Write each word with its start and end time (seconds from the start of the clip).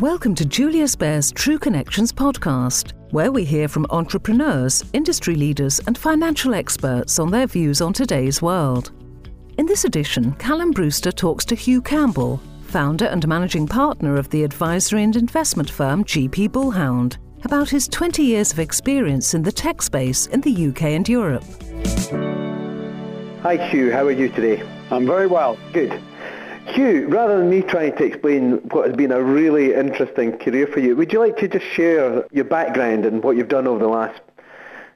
Welcome 0.00 0.34
to 0.36 0.46
Julius 0.46 0.96
Baer's 0.96 1.30
True 1.30 1.58
Connections 1.58 2.10
podcast, 2.10 2.94
where 3.12 3.30
we 3.30 3.44
hear 3.44 3.68
from 3.68 3.84
entrepreneurs, 3.90 4.82
industry 4.94 5.34
leaders, 5.34 5.78
and 5.80 5.98
financial 5.98 6.54
experts 6.54 7.18
on 7.18 7.30
their 7.30 7.46
views 7.46 7.82
on 7.82 7.92
today's 7.92 8.40
world. 8.40 8.92
In 9.58 9.66
this 9.66 9.84
edition, 9.84 10.32
Callum 10.36 10.70
Brewster 10.70 11.12
talks 11.12 11.44
to 11.44 11.54
Hugh 11.54 11.82
Campbell, 11.82 12.40
founder 12.62 13.04
and 13.04 13.28
managing 13.28 13.66
partner 13.66 14.16
of 14.16 14.30
the 14.30 14.42
advisory 14.42 15.02
and 15.02 15.16
investment 15.16 15.68
firm 15.68 16.02
GP 16.02 16.48
Bullhound, 16.48 17.18
about 17.44 17.68
his 17.68 17.86
20 17.86 18.22
years 18.22 18.52
of 18.52 18.58
experience 18.58 19.34
in 19.34 19.42
the 19.42 19.52
tech 19.52 19.82
space 19.82 20.28
in 20.28 20.40
the 20.40 20.68
UK 20.68 20.82
and 20.84 21.06
Europe. 21.10 21.44
Hi 23.42 23.68
Hugh, 23.68 23.92
how 23.92 24.06
are 24.06 24.12
you 24.12 24.30
today? 24.30 24.66
I'm 24.90 25.04
very 25.04 25.26
well. 25.26 25.58
Good. 25.74 25.92
Hugh, 26.70 27.08
rather 27.08 27.38
than 27.38 27.50
me 27.50 27.62
trying 27.62 27.96
to 27.96 28.04
explain 28.04 28.52
what 28.70 28.86
has 28.86 28.96
been 28.96 29.12
a 29.12 29.22
really 29.22 29.74
interesting 29.74 30.38
career 30.38 30.66
for 30.66 30.80
you, 30.80 30.94
would 30.96 31.12
you 31.12 31.18
like 31.18 31.36
to 31.38 31.48
just 31.48 31.66
share 31.66 32.24
your 32.30 32.44
background 32.44 33.04
and 33.04 33.22
what 33.22 33.36
you've 33.36 33.48
done 33.48 33.66
over 33.66 33.80
the 33.80 33.88
last 33.88 34.20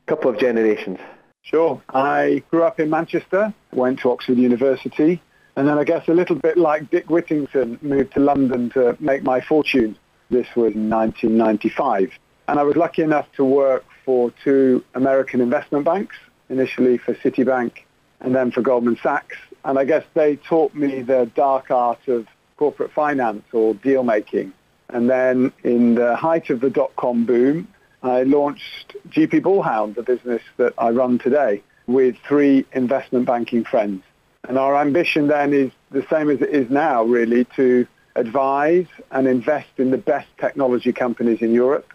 couple 0.06 0.30
of 0.30 0.38
generations? 0.38 0.98
Sure. 1.42 1.83
I 1.91 2.42
grew 2.50 2.62
up 2.62 2.80
in 2.80 2.91
Manchester, 2.91 3.52
went 3.73 4.00
to 4.00 4.10
Oxford 4.10 4.38
University, 4.38 5.20
and 5.56 5.69
then 5.69 5.78
I 5.78 5.84
guess 5.84 6.09
a 6.09 6.14
little 6.14 6.37
bit 6.37 6.56
like 6.56 6.91
Dick 6.91 7.10
Whittington, 7.10 7.78
moved 7.83 8.14
to 8.14 8.20
London 8.20 8.70
to 8.70 8.97
make 9.00 9.22
my 9.22 9.41
fortune. 9.41 9.97
This 10.30 10.47
was 10.56 10.75
in 10.75 10.88
1995. 10.88 12.12
And 12.48 12.59
I 12.59 12.62
was 12.62 12.77
lucky 12.77 13.02
enough 13.02 13.27
to 13.36 13.45
work 13.45 13.84
for 14.05 14.33
two 14.42 14.84
American 14.95 15.41
investment 15.41 15.84
banks, 15.84 16.16
initially 16.48 16.98
for 16.98 17.14
Citibank 17.14 17.84
and 18.20 18.34
then 18.34 18.50
for 18.50 18.62
Goldman 18.62 18.98
Sachs. 19.02 19.36
And 19.64 19.78
I 19.78 19.84
guess 19.84 20.04
they 20.14 20.36
taught 20.36 20.74
me 20.74 21.02
the 21.02 21.30
dark 21.34 21.70
art 21.70 22.06
of 22.09 22.27
corporate 22.56 22.92
finance 22.92 23.45
or 23.52 23.75
deal 23.75 24.05
making. 24.05 24.52
And 24.91 25.08
then 25.08 25.52
in 25.62 25.94
the 25.94 26.14
height 26.16 26.50
of 26.50 26.61
the 26.61 26.70
dot-com 26.70 27.25
boom, 27.25 27.69
I 28.02 28.24
launched 28.24 28.94
GP 29.08 29.41
Bullhound, 29.42 29.94
the 29.94 30.02
business 30.02 30.42
that 30.58 30.74
I 30.77 30.91
run 30.91 31.19
today, 31.19 31.62
with 31.86 32.16
three 32.28 32.66
investment 32.72 33.24
banking 33.24 33.64
friends. 33.64 34.02
And 34.47 34.58
our 34.58 34.77
ambition 34.77 35.28
then 35.28 35.55
is 35.55 35.70
the 35.91 36.06
same 36.11 36.28
as 36.28 36.42
it 36.42 36.50
is 36.50 36.69
now, 36.69 37.02
really, 37.02 37.46
to 37.56 37.86
advise 38.14 38.86
and 39.11 39.27
invest 39.27 39.70
in 39.78 39.91
the 39.91 39.98
best 39.98 40.28
technology 40.39 40.92
companies 40.92 41.41
in 41.41 41.52
Europe 41.52 41.92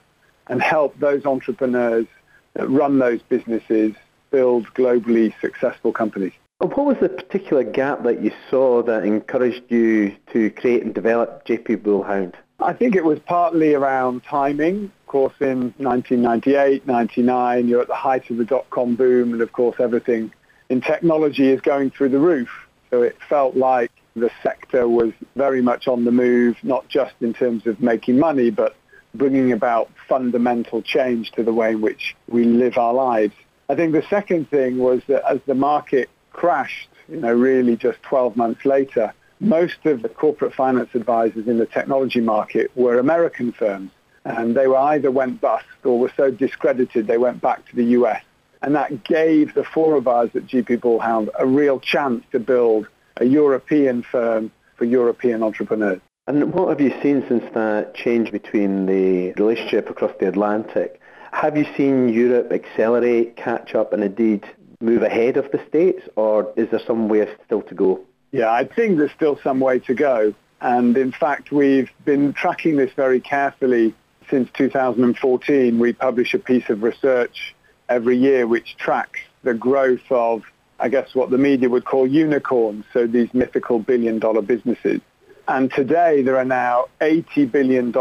and 0.48 0.62
help 0.62 1.00
those 1.00 1.26
entrepreneurs 1.26 2.08
that 2.56 2.68
run 2.68 2.98
those 2.98 3.22
businesses 3.22 3.94
build 4.32 4.66
globally 4.74 5.34
successful 5.40 5.92
companies. 5.92 6.34
What 6.60 6.86
was 6.86 6.98
the 7.00 7.08
particular 7.08 7.64
gap 7.64 8.04
that 8.04 8.22
you 8.22 8.34
saw 8.50 8.84
that 8.84 9.06
encouraged 9.06 9.64
you 9.70 10.14
to 10.34 10.52
create 10.52 10.84
and 10.84 10.94
develop 10.94 11.46
JP 11.46 11.84
Bullhound? 11.84 12.34
I 12.60 12.74
think 12.74 12.98
it 12.98 13.06
was 13.06 13.18
partly 13.20 13.76
around 13.76 14.26
timing. 14.26 14.92
Of 15.04 15.08
course, 15.08 15.34
in 15.40 15.74
1998, 15.78 16.86
99, 16.86 17.70
you're 17.70 17.82
at 17.82 17.88
the 17.88 17.96
height 17.96 18.30
of 18.30 18.36
the 18.36 18.44
dot-com 18.44 18.96
boom, 18.96 19.32
and 19.32 19.42
of 19.42 19.54
course, 19.54 19.78
everything 19.80 20.34
in 20.68 20.82
technology 20.82 21.48
is 21.48 21.62
going 21.62 21.92
through 21.92 22.10
the 22.10 22.20
roof. 22.20 22.50
So 22.90 23.04
it 23.04 23.16
felt 23.30 23.56
like 23.56 23.94
the 24.18 24.30
sector 24.44 24.86
was 24.86 25.14
very 25.38 25.62
much 25.62 25.88
on 25.88 26.04
the 26.04 26.12
move, 26.12 26.58
not 26.62 26.90
just 26.90 27.16
in 27.22 27.34
terms 27.34 27.68
of 27.68 27.80
making 27.80 28.20
money, 28.20 28.50
but 28.50 28.76
bringing 29.16 29.54
about 29.54 29.90
fundamental 30.10 30.82
change 30.82 31.32
to 31.32 31.44
the 31.44 31.54
way 31.54 31.72
in 31.72 31.80
which 31.80 32.18
we 32.28 32.44
live 32.44 32.78
our 32.78 32.94
lives. 32.94 33.34
I 33.70 33.76
think 33.76 33.94
the 33.94 34.04
second 34.10 34.50
thing 34.50 34.78
was 34.78 35.02
that 35.08 35.24
as 35.26 35.40
the 35.46 35.56
market 35.56 36.10
crashed, 36.40 36.88
you 37.10 37.18
know, 37.18 37.34
really 37.34 37.76
just 37.76 38.02
12 38.04 38.38
months 38.38 38.64
later, 38.64 39.14
most 39.42 39.86
of 39.86 40.02
the 40.02 40.08
corporate 40.08 40.54
finance 40.54 40.90
advisors 40.94 41.50
in 41.50 41.58
the 41.58 41.66
technology 41.66 42.22
market 42.22 42.72
were 42.76 42.98
American 42.98 43.52
firms. 43.52 43.92
And 44.24 44.56
they 44.56 44.68
were 44.68 44.78
either 44.78 45.12
went 45.12 45.42
bust 45.42 45.66
or 45.84 46.00
were 46.00 46.14
so 46.16 46.32
discredited 46.32 47.08
they 47.08 47.18
went 47.18 47.42
back 47.42 47.68
to 47.70 47.76
the 47.76 47.84
US. 48.00 48.24
And 48.62 48.74
that 48.76 49.04
gave 49.04 49.54
the 49.54 49.66
four 49.66 49.96
of 49.96 50.08
us 50.08 50.30
at 50.34 50.48
GP 50.48 50.80
Bullhound 50.80 51.30
a 51.38 51.46
real 51.46 51.78
chance 51.78 52.24
to 52.32 52.40
build 52.40 52.88
a 53.18 53.26
European 53.26 54.02
firm 54.02 54.50
for 54.78 54.86
European 54.86 55.44
entrepreneurs. 55.44 56.00
And 56.28 56.54
what 56.54 56.70
have 56.70 56.80
you 56.80 56.94
seen 57.02 57.26
since 57.28 57.44
that 57.54 57.96
change 57.96 58.32
between 58.32 58.86
the 58.86 59.34
relationship 59.34 59.90
across 59.90 60.14
the 60.22 60.28
Atlantic? 60.30 61.02
Have 61.32 61.58
you 61.58 61.66
seen 61.76 62.10
Europe 62.10 62.52
accelerate, 62.52 63.36
catch 63.36 63.76
up, 63.76 63.92
and 63.92 64.04
indeed 64.04 64.46
move 64.82 65.04
ahead 65.04 65.38
of 65.38 65.52
the 65.52 65.62
States, 65.68 66.02
or 66.16 66.52
is 66.56 66.70
there 66.70 66.80
some 66.86 67.10
way 67.10 67.28
still 67.46 67.62
to 67.64 67.76
go? 67.76 68.00
Yeah, 68.32 68.52
I 68.52 68.66
think 68.66 68.98
there's 68.98 69.12
still 69.12 69.40
some 69.44 69.60
way 69.60 69.80
to 69.80 69.94
go. 69.94 70.34
And 70.62 70.98
in 70.98 71.12
fact, 71.12 71.52
we've 71.52 71.90
been 72.06 72.34
tracking 72.34 72.76
this 72.76 72.92
very 72.94 73.20
carefully 73.20 73.94
since 74.30 74.50
2014. 74.54 75.80
We 75.80 75.94
publish 75.94 76.34
a 76.34 76.40
piece 76.40 76.70
of 76.70 76.84
research 76.84 77.56
every 77.88 78.18
year 78.18 78.46
which 78.46 78.76
tracks 78.78 79.20
the 79.44 79.54
growth 79.54 80.12
of, 80.12 80.44
I 80.80 80.90
guess, 80.90 81.16
what 81.16 81.30
the 81.30 81.38
media 81.38 81.70
would 81.70 81.86
call 81.86 82.06
unicorns, 82.06 82.86
so 82.94 83.08
these 83.08 83.34
mythical 83.34 83.80
billion 83.80 84.20
dollar 84.20 84.42
businesses. 84.42 85.02
And 85.48 85.72
today 85.72 86.22
there 86.22 86.38
are 86.38 86.46
now 86.46 86.90
$80 87.02 87.52
billion 87.52 87.92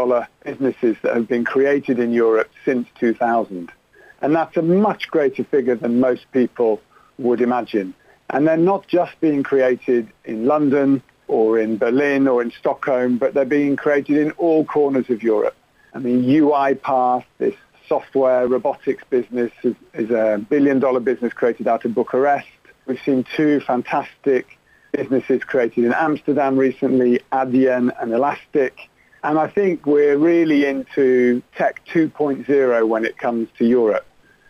businesses 0.43 0.97
that 1.01 1.15
have 1.15 1.27
been 1.27 1.45
created 1.45 1.97
in 1.97 2.13
Europe 2.13 2.51
since 2.63 2.87
2000. 2.99 3.71
And 4.21 4.35
that's 4.35 4.57
a 4.57 4.61
much 4.61 5.09
greater 5.09 5.43
figure 5.43 5.75
than 5.75 5.99
most 5.99 6.25
people 6.31 6.81
would 7.17 7.41
imagine. 7.41 7.93
And 8.29 8.47
they're 8.47 8.57
not 8.57 8.87
just 8.87 9.19
being 9.21 9.43
created 9.43 10.09
in 10.25 10.45
London 10.45 11.01
or 11.27 11.59
in 11.59 11.77
Berlin 11.77 12.27
or 12.27 12.41
in 12.41 12.51
Stockholm, 12.51 13.17
but 13.17 13.33
they're 13.33 13.45
being 13.45 13.75
created 13.75 14.17
in 14.17 14.31
all 14.31 14.65
corners 14.65 15.09
of 15.09 15.23
Europe. 15.23 15.55
I 15.93 15.99
mean, 15.99 16.23
UiPath, 16.23 17.23
this 17.37 17.55
software 17.87 18.47
robotics 18.47 19.03
business, 19.09 19.51
is, 19.63 19.75
is 19.93 20.09
a 20.11 20.43
billion 20.49 20.79
dollar 20.79 20.99
business 20.99 21.33
created 21.33 21.67
out 21.67 21.85
of 21.85 21.95
Bucharest. 21.95 22.47
We've 22.85 23.01
seen 23.05 23.25
two 23.35 23.61
fantastic 23.61 24.57
businesses 24.91 25.43
created 25.43 25.85
in 25.85 25.93
Amsterdam 25.93 26.57
recently, 26.57 27.21
Adyen 27.31 27.91
and 28.01 28.11
Elastic. 28.11 28.89
And 29.23 29.37
I 29.37 29.47
think 29.47 29.85
we're 29.85 30.17
really 30.17 30.65
into 30.65 31.43
tech 31.55 31.81
2.0 31.87 32.87
when 32.87 33.05
it 33.05 33.17
comes 33.17 33.49
to 33.57 33.65
Europe. 33.65 34.05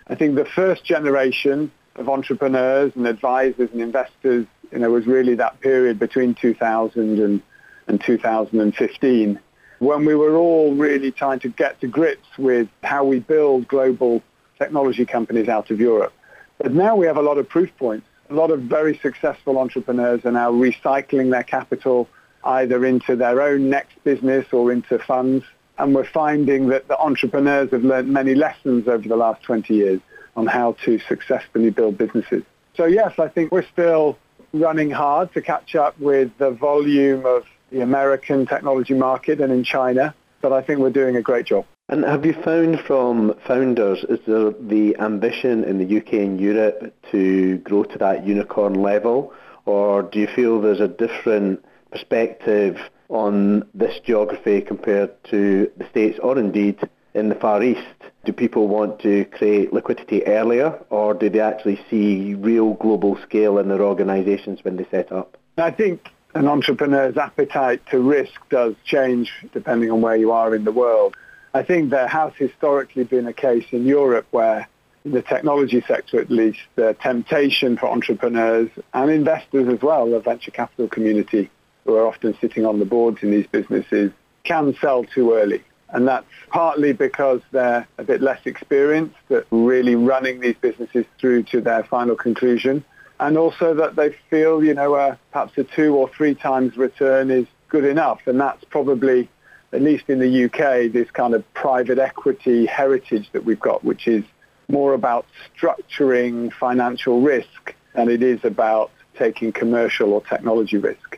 I 0.10 0.16
think 0.16 0.36
the 0.36 0.46
first 0.46 0.84
generation 0.84 1.72
of 1.96 2.10
entrepreneurs 2.10 2.92
and 2.96 3.08
advisors 3.08 3.70
and 3.72 3.82
investors, 3.82 4.46
you 4.72 4.80
know, 4.80 4.90
was 4.90 5.06
really 5.06 5.36
that 5.36 5.60
period 5.62 6.00
between 6.00 6.34
2000 6.36 7.20
and, 7.20 7.42
and 7.88 8.02
2015 8.02 9.40
when 9.80 10.04
we 10.04 10.14
were 10.14 10.36
all 10.36 10.74
really 10.74 11.10
trying 11.10 11.40
to 11.40 11.48
get 11.48 11.80
to 11.80 11.88
grips 11.88 12.28
with 12.38 12.68
how 12.84 13.06
we 13.06 13.20
build 13.20 13.66
global 13.68 14.22
technology 14.58 15.06
companies 15.06 15.48
out 15.48 15.72
of 15.72 15.80
Europe. 15.80 16.12
But 16.58 16.74
now 16.74 16.98
we 16.98 17.06
have 17.06 17.16
a 17.16 17.22
lot 17.22 17.38
of 17.38 17.48
proof 17.48 17.70
points 17.78 18.06
a 18.30 18.34
lot 18.34 18.52
of 18.52 18.62
very 18.62 18.98
successful 18.98 19.58
entrepreneurs 19.58 20.24
are 20.24 20.32
now 20.32 20.52
recycling 20.52 21.32
their 21.32 21.44
capital 21.44 22.08
either 22.44 22.86
into 22.86 23.16
their 23.16 23.42
own 23.42 23.70
next 23.70 24.02
business 24.04 24.46
or 24.54 24.72
into 24.72 25.00
funds. 25.00 25.44
And 25.80 25.96
we're 25.96 26.04
finding 26.04 26.68
that 26.68 26.88
the 26.90 26.98
entrepreneurs 27.00 27.72
have 27.72 27.84
learned 27.84 28.10
many 28.10 28.36
lessons 28.36 28.88
over 28.88 29.08
the 29.08 29.16
last 29.16 29.42
20 29.44 29.74
years 29.74 30.02
on 30.36 30.46
how 30.46 30.74
to 30.84 31.00
successfully 31.00 31.70
build 31.70 31.98
businesses. 31.98 32.44
So 32.76 32.86
yes, 32.86 33.18
I 33.18 33.30
think 33.30 33.52
we're 33.52 33.68
still 33.72 34.18
running 34.54 34.92
hard 34.92 35.34
to 35.34 35.42
catch 35.42 35.76
up 35.76 36.00
with 36.00 36.32
the 36.38 36.52
volume 36.52 37.26
of 37.26 37.46
the 37.72 37.82
American 37.82 38.46
technology 38.46 38.94
market 38.94 39.40
and 39.40 39.52
in 39.54 39.64
China, 39.64 40.14
but 40.42 40.52
I 40.52 40.62
think 40.62 40.80
we're 40.80 40.90
doing 40.90 41.16
a 41.16 41.22
great 41.22 41.46
job. 41.46 41.66
And 41.88 42.04
have 42.04 42.26
you 42.26 42.34
found 42.34 42.82
from 42.82 43.34
founders, 43.48 44.04
is 44.10 44.20
there 44.28 44.52
the 44.52 44.96
ambition 45.00 45.64
in 45.64 45.78
the 45.78 45.98
UK 45.98 46.14
and 46.14 46.40
Europe 46.40 46.94
to 47.12 47.58
grow 47.60 47.84
to 47.84 47.98
that 47.98 48.28
unicorn 48.28 48.76
level? 48.76 49.34
Or 49.66 50.04
do 50.04 50.20
you 50.20 50.28
feel 50.28 50.62
there's 50.62 50.80
a 50.80 50.88
different 50.88 51.64
perspective 51.92 52.78
on 53.10 53.68
this 53.74 54.00
geography 54.06 54.62
compared 54.62 55.12
to 55.26 55.70
the 55.78 55.88
States 55.90 56.20
or 56.22 56.38
indeed 56.38 56.80
in 57.14 57.30
the 57.30 57.36
Far 57.36 57.62
East? 57.62 57.82
Do 58.26 58.34
people 58.34 58.68
want 58.68 59.00
to 59.00 59.26
create 59.26 59.74
liquidity 59.74 60.26
earlier 60.26 60.80
or 60.90 61.14
do 61.14 61.30
they 61.30 61.40
actually 61.40 61.80
see 61.90 62.36
real 62.36 62.76
global 62.76 63.18
scale 63.24 63.58
in 63.58 63.68
their 63.68 63.82
organisations 63.82 64.64
when 64.64 64.78
they 64.78 64.86
set 64.92 65.12
up? 65.12 65.38
I 65.58 65.72
think 65.72 66.10
an 66.36 66.48
entrepreneur's 66.48 67.18
appetite 67.18 67.82
to 67.88 68.00
risk 68.00 68.40
does 68.50 68.76
change 68.86 69.34
depending 69.52 69.92
on 69.92 70.02
where 70.02 70.16
you 70.16 70.32
are 70.32 70.54
in 70.56 70.64
the 70.64 70.72
world. 70.72 71.16
I 71.54 71.64
think 71.64 71.90
there 71.90 72.08
has 72.08 72.34
historically 72.36 73.04
been 73.04 73.26
a 73.26 73.34
case 73.34 73.66
in 73.72 73.86
Europe 73.88 74.28
where, 74.30 74.68
in 75.04 75.12
the 75.12 75.24
technology 75.24 75.84
sector 75.88 76.20
at 76.20 76.30
least, 76.30 76.60
the 76.76 76.96
temptation 77.02 77.78
for 77.78 77.88
entrepreneurs 77.88 78.70
and 78.94 79.10
investors 79.10 79.68
as 79.68 79.82
well, 79.82 80.12
the 80.12 80.20
venture 80.20 80.52
capital 80.52 80.88
community, 80.88 81.50
who 81.90 81.96
are 81.96 82.06
often 82.06 82.38
sitting 82.40 82.66
on 82.66 82.78
the 82.78 82.86
boards 82.86 83.24
in 83.24 83.32
these 83.32 83.48
businesses, 83.48 84.12
can 84.44 84.76
sell 84.80 85.04
too 85.04 85.34
early. 85.34 85.64
And 85.90 86.08
that's 86.08 86.26
partly 86.50 86.94
because 86.94 87.42
they're 87.52 87.88
a 87.98 88.04
bit 88.04 88.22
less 88.22 88.40
experienced 88.46 89.16
at 89.32 89.46
really 89.50 89.96
running 89.96 90.40
these 90.40 90.56
businesses 90.62 91.06
through 91.20 91.44
to 91.44 91.62
their 91.62 91.84
final 91.84 92.16
conclusion. 92.16 92.84
And 93.20 93.38
also 93.38 93.74
that 93.74 93.96
they 93.96 94.16
feel, 94.30 94.64
you 94.64 94.76
know, 94.76 94.94
uh, 94.94 95.16
perhaps 95.32 95.58
a 95.58 95.64
two 95.64 95.96
or 95.96 96.08
three 96.10 96.36
times 96.36 96.78
return 96.78 97.32
is 97.32 97.48
good 97.70 97.86
enough. 97.86 98.22
And 98.28 98.40
that's 98.40 98.64
probably 98.66 99.28
at 99.74 99.82
least 99.82 100.10
in 100.10 100.20
the 100.20 100.46
UK, 100.46 100.92
this 100.92 101.10
kind 101.12 101.34
of 101.34 101.54
private 101.54 102.00
equity 102.00 102.66
heritage 102.66 103.30
that 103.34 103.46
we've 103.46 103.60
got, 103.60 103.84
which 103.84 104.08
is 104.08 104.24
more 104.68 104.94
about 104.94 105.26
structuring 105.60 106.54
financial 106.54 107.22
risk 107.22 107.74
than 107.96 108.10
it 108.10 108.22
is 108.22 108.44
about 108.44 108.92
taking 109.16 109.52
commercial 109.52 110.14
or 110.14 110.22
technology 110.22 110.78
risk. 110.78 111.09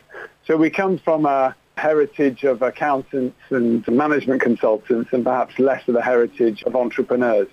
So 0.46 0.56
we 0.56 0.70
come 0.70 0.98
from 0.98 1.24
a 1.24 1.54
heritage 1.76 2.44
of 2.44 2.62
accountants 2.62 3.36
and 3.50 3.86
management 3.88 4.42
consultants 4.42 5.12
and 5.12 5.24
perhaps 5.24 5.58
less 5.58 5.86
of 5.88 5.94
a 5.94 6.02
heritage 6.02 6.62
of 6.64 6.74
entrepreneurs. 6.74 7.48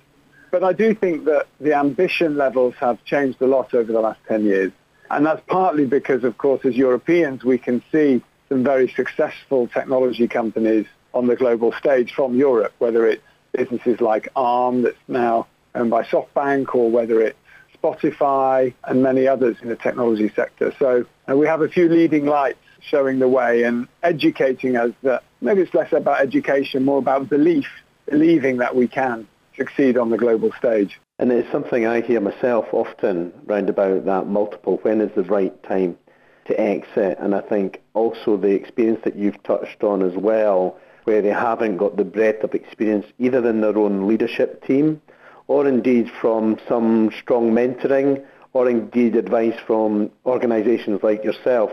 But 0.50 0.64
I 0.64 0.72
do 0.72 0.94
think 0.94 1.24
that 1.26 1.46
the 1.60 1.74
ambition 1.74 2.36
levels 2.36 2.74
have 2.80 3.02
changed 3.04 3.40
a 3.40 3.46
lot 3.46 3.72
over 3.74 3.92
the 3.92 4.00
last 4.00 4.18
10 4.26 4.44
years. 4.44 4.72
And 5.10 5.24
that's 5.24 5.42
partly 5.46 5.86
because, 5.86 6.24
of 6.24 6.38
course, 6.38 6.64
as 6.64 6.76
Europeans, 6.76 7.44
we 7.44 7.58
can 7.58 7.82
see 7.92 8.22
some 8.48 8.64
very 8.64 8.88
successful 8.88 9.68
technology 9.68 10.26
companies 10.26 10.86
on 11.14 11.28
the 11.28 11.36
global 11.36 11.72
stage 11.72 12.12
from 12.12 12.34
Europe, 12.34 12.72
whether 12.78 13.06
it's 13.06 13.22
businesses 13.52 14.00
like 14.00 14.28
ARM 14.34 14.82
that's 14.82 14.96
now 15.08 15.46
owned 15.74 15.90
by 15.90 16.02
SoftBank 16.04 16.74
or 16.74 16.90
whether 16.90 17.20
it's 17.20 17.38
Spotify 17.80 18.74
and 18.84 19.02
many 19.02 19.26
others 19.26 19.56
in 19.62 19.68
the 19.68 19.76
technology 19.76 20.30
sector. 20.34 20.74
So 20.78 21.06
uh, 21.28 21.36
we 21.36 21.46
have 21.46 21.62
a 21.62 21.68
few 21.68 21.88
leading 21.88 22.26
lights 22.26 22.58
showing 22.82 23.18
the 23.18 23.28
way 23.28 23.62
and 23.64 23.88
educating 24.02 24.76
us 24.76 24.92
that 25.02 25.22
maybe 25.40 25.62
it's 25.62 25.74
less 25.74 25.92
about 25.92 26.20
education, 26.20 26.84
more 26.84 26.98
about 26.98 27.28
belief, 27.28 27.66
believing 28.06 28.58
that 28.58 28.74
we 28.74 28.88
can 28.88 29.26
succeed 29.56 29.98
on 29.98 30.10
the 30.10 30.16
global 30.16 30.50
stage. 30.58 31.00
And 31.18 31.30
it's 31.30 31.50
something 31.52 31.86
I 31.86 32.00
hear 32.00 32.20
myself 32.20 32.66
often 32.72 33.32
round 33.44 33.68
about 33.68 34.06
that 34.06 34.26
multiple, 34.26 34.78
when 34.82 35.00
is 35.00 35.14
the 35.14 35.24
right 35.24 35.62
time 35.64 35.98
to 36.46 36.58
exit? 36.58 37.18
And 37.20 37.34
I 37.34 37.42
think 37.42 37.82
also 37.94 38.36
the 38.36 38.48
experience 38.48 39.00
that 39.04 39.16
you've 39.16 39.42
touched 39.42 39.84
on 39.84 40.02
as 40.02 40.16
well, 40.16 40.78
where 41.04 41.20
they 41.20 41.28
haven't 41.28 41.76
got 41.76 41.96
the 41.96 42.04
breadth 42.04 42.42
of 42.44 42.54
experience 42.54 43.06
either 43.18 43.46
in 43.48 43.60
their 43.60 43.76
own 43.76 44.06
leadership 44.06 44.64
team 44.66 45.02
or 45.46 45.66
indeed 45.66 46.10
from 46.20 46.58
some 46.68 47.10
strong 47.20 47.52
mentoring 47.52 48.24
or 48.52 48.68
indeed 48.68 49.16
advice 49.16 49.58
from 49.66 50.10
organisations 50.24 51.02
like 51.02 51.24
yourself. 51.24 51.70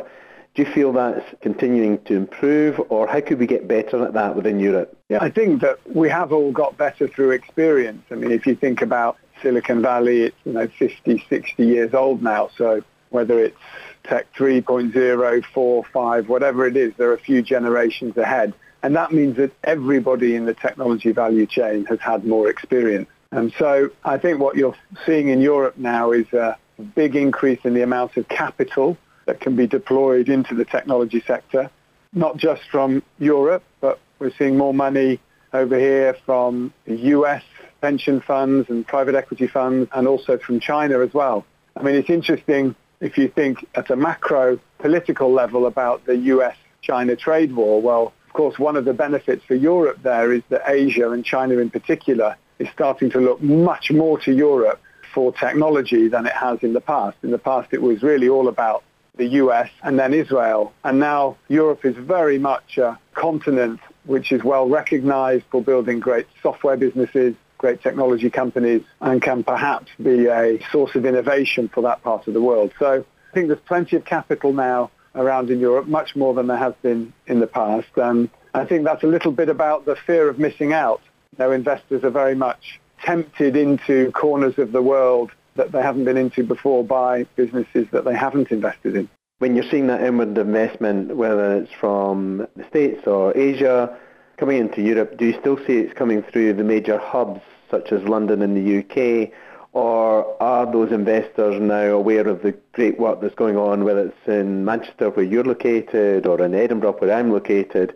Do 0.57 0.63
you 0.63 0.71
feel 0.71 0.91
that's 0.93 1.23
continuing 1.41 1.99
to 2.05 2.15
improve 2.15 2.81
or 2.89 3.05
how 3.05 3.21
could 3.21 3.37
we 3.37 3.45
get 3.45 3.67
better 3.67 4.03
at 4.03 4.13
that 4.13 4.35
within 4.35 4.59
Europe? 4.59 4.97
Yeah, 5.07 5.19
I 5.21 5.29
think 5.29 5.61
that 5.61 5.77
we 5.85 6.09
have 6.09 6.33
all 6.33 6.51
got 6.51 6.75
better 6.75 7.07
through 7.07 7.29
experience. 7.29 8.03
I 8.09 8.15
mean, 8.15 8.31
if 8.31 8.47
you 8.47 8.55
think 8.55 8.81
about 8.81 9.19
Silicon 9.43 9.83
Valley, 9.83 10.23
it's, 10.23 10.35
you 10.45 10.53
know, 10.53 10.67
50, 10.67 11.23
60 11.29 11.63
years 11.63 11.93
old 11.93 12.23
now. 12.23 12.49
So 12.57 12.81
whether 13.11 13.37
it's 13.37 13.59
Tech 14.03 14.33
3.0, 14.33 15.45
4, 15.45 15.83
5, 15.93 16.27
whatever 16.27 16.65
it 16.65 16.75
is, 16.75 16.91
there 16.97 17.11
are 17.11 17.13
a 17.13 17.19
few 17.19 17.43
generations 17.43 18.17
ahead. 18.17 18.51
And 18.81 18.95
that 18.95 19.11
means 19.11 19.37
that 19.37 19.51
everybody 19.63 20.35
in 20.35 20.45
the 20.45 20.55
technology 20.55 21.11
value 21.11 21.45
chain 21.45 21.85
has 21.85 21.99
had 21.99 22.25
more 22.25 22.49
experience. 22.49 23.09
And 23.31 23.53
so 23.59 23.91
I 24.03 24.17
think 24.17 24.39
what 24.39 24.55
you're 24.55 24.75
seeing 25.05 25.27
in 25.29 25.39
Europe 25.39 25.77
now 25.77 26.13
is 26.13 26.25
a 26.33 26.57
big 26.95 27.15
increase 27.15 27.59
in 27.63 27.75
the 27.75 27.83
amount 27.83 28.17
of 28.17 28.27
capital 28.27 28.97
that 29.27 29.39
can 29.39 29.55
be 29.55 29.67
deployed 29.67 30.29
into 30.29 30.55
the 30.55 30.65
technology 30.65 31.23
sector, 31.27 31.69
not 32.13 32.37
just 32.37 32.63
from 32.71 33.03
Europe, 33.19 33.63
but 33.79 33.99
we're 34.19 34.33
seeing 34.37 34.57
more 34.57 34.73
money 34.73 35.19
over 35.53 35.77
here 35.77 36.15
from 36.25 36.73
the 36.85 36.95
US 36.95 37.43
pension 37.81 38.19
funds 38.21 38.69
and 38.69 38.87
private 38.87 39.15
equity 39.15 39.47
funds 39.47 39.89
and 39.93 40.07
also 40.07 40.37
from 40.37 40.59
China 40.59 40.99
as 41.01 41.13
well. 41.13 41.45
I 41.75 41.83
mean, 41.83 41.95
it's 41.95 42.09
interesting 42.09 42.75
if 42.99 43.17
you 43.17 43.27
think 43.27 43.65
at 43.75 43.91
a 43.91 43.95
macro 43.95 44.59
political 44.79 45.31
level 45.31 45.67
about 45.67 46.05
the 46.05 46.15
US-China 46.15 47.15
trade 47.15 47.55
war. 47.55 47.81
Well, 47.81 48.13
of 48.25 48.33
course, 48.33 48.57
one 48.57 48.75
of 48.75 48.85
the 48.85 48.93
benefits 48.93 49.43
for 49.45 49.55
Europe 49.55 49.99
there 50.01 50.33
is 50.33 50.41
that 50.49 50.63
Asia 50.65 51.11
and 51.11 51.23
China 51.23 51.57
in 51.57 51.69
particular 51.69 52.35
is 52.59 52.67
starting 52.73 53.11
to 53.11 53.19
look 53.19 53.41
much 53.41 53.91
more 53.91 54.17
to 54.21 54.33
Europe 54.33 54.81
for 55.13 55.31
technology 55.33 56.07
than 56.07 56.25
it 56.25 56.33
has 56.33 56.59
in 56.63 56.73
the 56.73 56.81
past. 56.81 57.17
In 57.23 57.31
the 57.31 57.37
past, 57.37 57.73
it 57.73 57.81
was 57.81 58.01
really 58.01 58.29
all 58.29 58.47
about 58.47 58.83
the 59.17 59.27
US 59.41 59.69
and 59.83 59.99
then 59.99 60.13
Israel. 60.13 60.73
And 60.83 60.99
now 60.99 61.37
Europe 61.47 61.85
is 61.85 61.95
very 61.95 62.37
much 62.37 62.77
a 62.77 62.97
continent 63.13 63.79
which 64.05 64.31
is 64.31 64.43
well 64.43 64.67
recognized 64.67 65.45
for 65.51 65.61
building 65.61 65.99
great 65.99 66.27
software 66.41 66.77
businesses, 66.77 67.35
great 67.57 67.81
technology 67.81 68.29
companies, 68.29 68.83
and 69.01 69.21
can 69.21 69.43
perhaps 69.43 69.91
be 70.01 70.27
a 70.27 70.59
source 70.71 70.95
of 70.95 71.05
innovation 71.05 71.67
for 71.67 71.81
that 71.81 72.01
part 72.03 72.27
of 72.27 72.33
the 72.33 72.41
world. 72.41 72.71
So 72.79 73.03
I 73.29 73.33
think 73.33 73.47
there's 73.47 73.59
plenty 73.59 73.95
of 73.95 74.05
capital 74.05 74.53
now 74.53 74.91
around 75.15 75.49
in 75.49 75.59
Europe, 75.59 75.87
much 75.87 76.15
more 76.15 76.33
than 76.33 76.47
there 76.47 76.57
has 76.57 76.73
been 76.81 77.11
in 77.25 77.39
the 77.39 77.47
past. 77.47 77.87
And 77.95 78.29
I 78.53 78.65
think 78.65 78.85
that's 78.85 79.03
a 79.03 79.07
little 79.07 79.31
bit 79.31 79.49
about 79.49 79.85
the 79.85 79.95
fear 79.95 80.29
of 80.29 80.39
missing 80.39 80.73
out. 80.73 81.01
Now 81.37 81.51
investors 81.51 82.03
are 82.03 82.11
very 82.11 82.35
much 82.35 82.79
tempted 83.03 83.55
into 83.55 84.11
corners 84.11 84.57
of 84.57 84.71
the 84.71 84.81
world 84.81 85.31
that 85.57 85.71
they 85.71 85.81
haven't 85.81 86.05
been 86.05 86.17
into 86.17 86.43
before 86.43 86.83
by 86.83 87.23
businesses 87.35 87.87
that 87.91 88.05
they 88.05 88.15
haven't 88.15 88.51
invested 88.51 88.95
in. 88.95 89.09
When 89.39 89.55
you're 89.55 89.69
seeing 89.69 89.87
that 89.87 90.01
inward 90.01 90.37
investment, 90.37 91.15
whether 91.15 91.57
it's 91.57 91.71
from 91.71 92.47
the 92.55 92.63
States 92.69 93.05
or 93.05 93.37
Asia, 93.37 93.95
coming 94.37 94.57
into 94.57 94.81
Europe, 94.81 95.17
do 95.17 95.25
you 95.25 95.39
still 95.39 95.57
see 95.57 95.77
it's 95.77 95.93
coming 95.93 96.23
through 96.23 96.53
the 96.53 96.63
major 96.63 96.97
hubs 96.97 97.41
such 97.69 97.91
as 97.91 98.01
London 98.03 98.41
and 98.41 98.55
the 98.55 98.79
UK, 98.79 99.31
or 99.73 100.41
are 100.41 100.71
those 100.71 100.91
investors 100.91 101.59
now 101.61 101.91
aware 101.91 102.27
of 102.27 102.41
the 102.41 102.53
great 102.71 102.99
work 102.99 103.21
that's 103.21 103.35
going 103.35 103.57
on, 103.57 103.83
whether 103.83 104.07
it's 104.07 104.27
in 104.27 104.65
Manchester 104.65 105.09
where 105.09 105.25
you're 105.25 105.43
located 105.43 106.25
or 106.25 106.41
in 106.41 106.55
Edinburgh 106.55 106.93
where 106.93 107.13
I'm 107.13 107.31
located? 107.31 107.95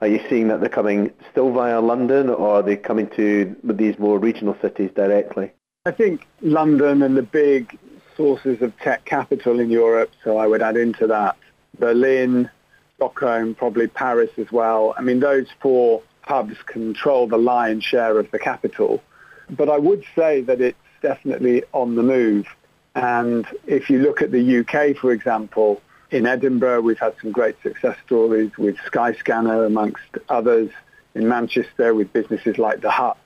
Are 0.00 0.08
you 0.08 0.20
seeing 0.28 0.48
that 0.48 0.60
they're 0.60 0.68
coming 0.68 1.12
still 1.30 1.52
via 1.52 1.80
London 1.80 2.28
or 2.28 2.56
are 2.56 2.62
they 2.62 2.76
coming 2.76 3.08
to 3.10 3.56
these 3.62 3.98
more 3.98 4.18
regional 4.18 4.56
cities 4.60 4.90
directly? 4.94 5.52
I 5.84 5.90
think 5.90 6.28
London 6.42 7.02
and 7.02 7.16
the 7.16 7.24
big 7.24 7.76
sources 8.16 8.62
of 8.62 8.78
tech 8.78 9.04
capital 9.04 9.58
in 9.58 9.68
Europe, 9.68 10.12
so 10.22 10.36
I 10.36 10.46
would 10.46 10.62
add 10.62 10.76
into 10.76 11.08
that 11.08 11.36
Berlin, 11.76 12.48
Stockholm, 12.94 13.56
probably 13.56 13.88
Paris 13.88 14.30
as 14.38 14.52
well. 14.52 14.94
I 14.96 15.00
mean, 15.02 15.18
those 15.18 15.48
four 15.60 16.02
hubs 16.20 16.56
control 16.66 17.26
the 17.26 17.36
lion's 17.36 17.82
share 17.82 18.20
of 18.20 18.30
the 18.30 18.38
capital. 18.38 19.02
But 19.50 19.68
I 19.68 19.76
would 19.76 20.04
say 20.14 20.42
that 20.42 20.60
it's 20.60 20.78
definitely 21.02 21.64
on 21.72 21.96
the 21.96 22.04
move. 22.04 22.46
And 22.94 23.44
if 23.66 23.90
you 23.90 23.98
look 23.98 24.22
at 24.22 24.30
the 24.30 24.58
UK, 24.60 24.96
for 24.96 25.10
example, 25.10 25.82
in 26.12 26.26
Edinburgh, 26.26 26.82
we've 26.82 27.00
had 27.00 27.14
some 27.20 27.32
great 27.32 27.60
success 27.60 27.96
stories 28.06 28.52
with 28.56 28.76
Skyscanner, 28.88 29.66
amongst 29.66 30.16
others. 30.28 30.70
In 31.16 31.28
Manchester, 31.28 31.92
with 31.92 32.12
businesses 32.12 32.56
like 32.56 32.82
The 32.82 32.90
Hut 32.90 33.18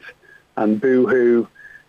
and 0.57 0.81
Boohoo, 0.81 1.47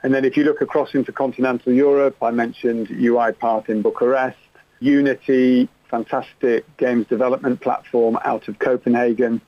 and 0.07 0.15
then 0.15 0.23
if 0.23 0.37
you 0.37 0.45
look 0.45 0.61
across 0.61 0.93
into 0.93 1.11
continental 1.11 1.73
Europe, 1.73 2.15
I 2.23 2.31
mentioned 2.31 2.87
UiPath 2.87 3.67
in 3.67 3.81
Bucharest, 3.81 4.37
Unity, 4.79 5.67
fantastic 5.89 6.63
games 6.77 7.07
development 7.07 7.59
platform 7.59 8.17
out 8.23 8.47
of 8.47 8.57
Copenhagen. 8.57 9.41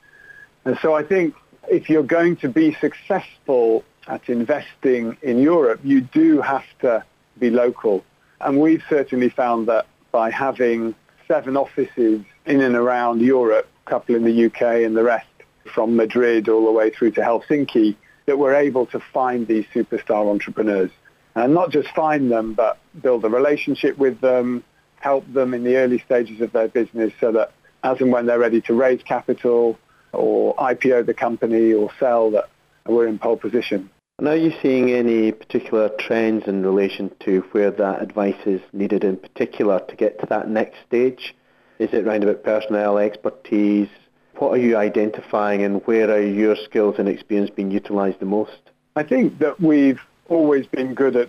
And 0.66 0.78
so 0.82 0.94
I 0.94 1.02
think 1.02 1.34
if 1.70 1.88
you're 1.88 2.02
going 2.02 2.36
to 2.44 2.50
be 2.50 2.76
successful 2.78 3.84
at 4.06 4.28
investing 4.28 5.16
in 5.22 5.38
Europe, 5.38 5.80
you 5.82 6.02
do 6.02 6.42
have 6.42 6.66
to 6.80 7.06
be 7.38 7.48
local. 7.48 8.04
And 8.42 8.60
we've 8.60 8.84
certainly 8.86 9.30
found 9.30 9.66
that 9.68 9.86
by 10.12 10.30
having 10.30 10.94
seven 11.26 11.56
offices 11.56 12.20
in 12.44 12.60
and 12.60 12.76
around 12.76 13.22
Europe, 13.22 13.66
a 13.86 13.88
couple 13.88 14.14
in 14.14 14.24
the 14.24 14.44
UK 14.44 14.84
and 14.84 14.94
the 14.94 15.04
rest 15.04 15.26
from 15.72 15.96
Madrid 15.96 16.50
all 16.50 16.66
the 16.66 16.72
way 16.72 16.90
through 16.90 17.12
to 17.12 17.22
Helsinki, 17.22 17.96
that 18.30 18.38
we're 18.38 18.54
able 18.54 18.86
to 18.86 19.00
find 19.00 19.48
these 19.48 19.66
superstar 19.74 20.30
entrepreneurs. 20.30 20.92
And 21.34 21.52
not 21.52 21.72
just 21.72 21.88
find 21.88 22.30
them, 22.30 22.54
but 22.54 22.78
build 23.02 23.24
a 23.24 23.28
relationship 23.28 23.98
with 23.98 24.20
them, 24.20 24.62
help 25.00 25.24
them 25.32 25.52
in 25.52 25.64
the 25.64 25.76
early 25.78 25.98
stages 25.98 26.40
of 26.40 26.52
their 26.52 26.68
business 26.68 27.12
so 27.18 27.32
that 27.32 27.52
as 27.82 28.00
and 28.00 28.12
when 28.12 28.26
they're 28.26 28.38
ready 28.38 28.60
to 28.62 28.74
raise 28.74 29.02
capital 29.02 29.76
or 30.12 30.54
IPO 30.56 31.06
the 31.06 31.14
company 31.14 31.72
or 31.72 31.90
sell, 31.98 32.30
that 32.30 32.48
we're 32.86 33.08
in 33.08 33.18
pole 33.18 33.36
position. 33.36 33.90
And 34.18 34.28
are 34.28 34.36
you 34.36 34.52
seeing 34.62 34.92
any 34.92 35.32
particular 35.32 35.88
trends 35.98 36.46
in 36.46 36.64
relation 36.64 37.10
to 37.20 37.40
where 37.50 37.72
that 37.72 38.00
advice 38.00 38.46
is 38.46 38.60
needed 38.72 39.02
in 39.02 39.16
particular 39.16 39.80
to 39.80 39.96
get 39.96 40.20
to 40.20 40.26
that 40.26 40.48
next 40.48 40.76
stage? 40.86 41.34
Is 41.80 41.92
it 41.92 42.06
around 42.06 42.22
about 42.22 42.44
personnel 42.44 42.98
expertise, 42.98 43.88
what 44.36 44.52
are 44.52 44.62
you 44.62 44.76
identifying 44.76 45.62
and 45.62 45.82
where 45.86 46.10
are 46.10 46.20
your 46.20 46.56
skills 46.56 46.96
and 46.98 47.08
experience 47.08 47.50
being 47.50 47.70
utilised 47.70 48.20
the 48.20 48.26
most? 48.26 48.60
I 48.96 49.02
think 49.02 49.38
that 49.38 49.60
we've 49.60 50.00
always 50.28 50.66
been 50.66 50.94
good 50.94 51.16
at 51.16 51.28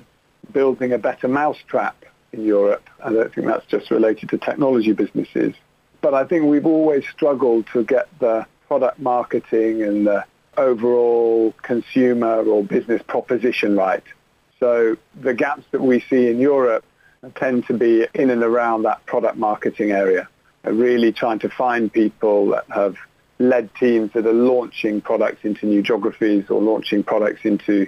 building 0.51 0.93
a 0.93 0.97
better 0.97 1.27
mousetrap 1.27 2.05
in 2.31 2.45
Europe. 2.45 2.89
I 3.03 3.11
don't 3.11 3.33
think 3.33 3.47
that's 3.47 3.65
just 3.65 3.91
related 3.91 4.29
to 4.29 4.37
technology 4.37 4.93
businesses. 4.93 5.53
But 6.01 6.13
I 6.13 6.23
think 6.25 6.45
we've 6.45 6.65
always 6.65 7.03
struggled 7.07 7.67
to 7.73 7.83
get 7.83 8.07
the 8.19 8.45
product 8.67 8.99
marketing 8.99 9.83
and 9.83 10.07
the 10.07 10.25
overall 10.57 11.53
consumer 11.61 12.43
or 12.43 12.63
business 12.63 13.01
proposition 13.07 13.75
right. 13.75 14.03
So 14.59 14.97
the 15.19 15.33
gaps 15.33 15.63
that 15.71 15.81
we 15.81 15.99
see 16.01 16.27
in 16.27 16.39
Europe 16.39 16.85
tend 17.35 17.67
to 17.67 17.73
be 17.73 18.07
in 18.13 18.29
and 18.29 18.43
around 18.43 18.83
that 18.83 19.05
product 19.05 19.37
marketing 19.37 19.91
area 19.91 20.27
really 20.63 21.11
trying 21.11 21.39
to 21.39 21.49
find 21.49 21.91
people 21.91 22.47
that 22.49 22.65
have 22.69 22.95
led 23.39 23.73
teams 23.75 24.11
that 24.13 24.25
are 24.25 24.33
launching 24.33 25.01
products 25.01 25.43
into 25.43 25.65
new 25.65 25.81
geographies 25.81 26.49
or 26.49 26.61
launching 26.61 27.03
products 27.03 27.41
into 27.43 27.87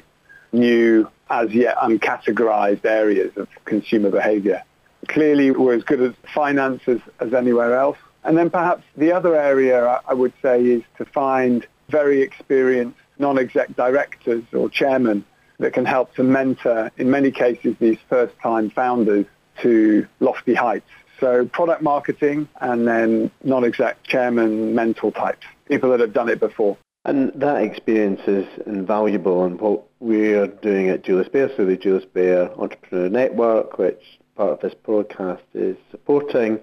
new, 0.51 1.08
as 1.30 1.51
yet 1.51 1.77
uncategorized 1.77 2.86
areas 2.86 3.36
of 3.38 3.48
consumer 3.65 4.10
behavior. 4.10 4.63
Clearly, 5.08 5.51
we're 5.51 5.75
as 5.75 5.84
good 5.84 6.01
at 6.01 6.15
finance 6.34 6.82
as, 6.88 7.00
as 7.20 7.34
anywhere 7.34 7.77
else. 7.77 7.98
And 8.24 8.38
then 8.38 8.50
perhaps 8.50 8.84
the 8.96 9.12
other 9.12 9.36
area 9.36 10.01
I 10.08 10.13
would 10.13 10.34
say 10.42 10.63
is 10.63 10.84
to 10.98 11.06
find 11.06 11.68
very 11.89 12.22
experienced 12.22 12.98
non-exec 13.20 13.75
directors 13.75 14.44
or 14.53 14.70
chairmen 14.70 15.25
that 15.60 15.74
can 15.74 15.86
help 15.86 16.15
to 16.15 16.24
mentor, 16.24 16.92
in 16.98 17.12
many 17.12 17.32
cases, 17.32 17.75
these 17.80 17.98
first-time 18.10 18.70
founders 18.70 19.25
to 19.62 20.08
lofty 20.20 20.53
heights. 20.53 20.89
So 21.20 21.46
product 21.46 21.82
marketing 21.82 22.48
and 22.60 22.88
then 22.88 23.32
non-exec 23.43 24.03
chairman 24.03 24.75
mentor 24.75 25.12
types, 25.12 25.46
people 25.67 25.91
that 25.91 26.00
have 26.00 26.13
done 26.13 26.29
it 26.29 26.39
before. 26.39 26.77
And 27.05 27.34
that 27.36 27.62
experience 27.62 28.22
is 28.27 28.48
invaluable 28.65 29.43
and 29.43 29.60
what 29.60 29.84
we're 30.00 30.48
doing 30.48 30.89
at 30.89 31.03
Julius 31.03 31.27
Baer, 31.27 31.51
so 31.55 31.65
the 31.65 31.75
Julius 31.75 32.05
Baer 32.05 32.50
Entrepreneur 32.58 33.10
Network, 33.10 33.77
which 33.77 34.20
part 34.36 34.51
of 34.51 34.60
this 34.62 34.74
broadcast 34.74 35.43
is 35.53 35.75
supporting, 35.91 36.60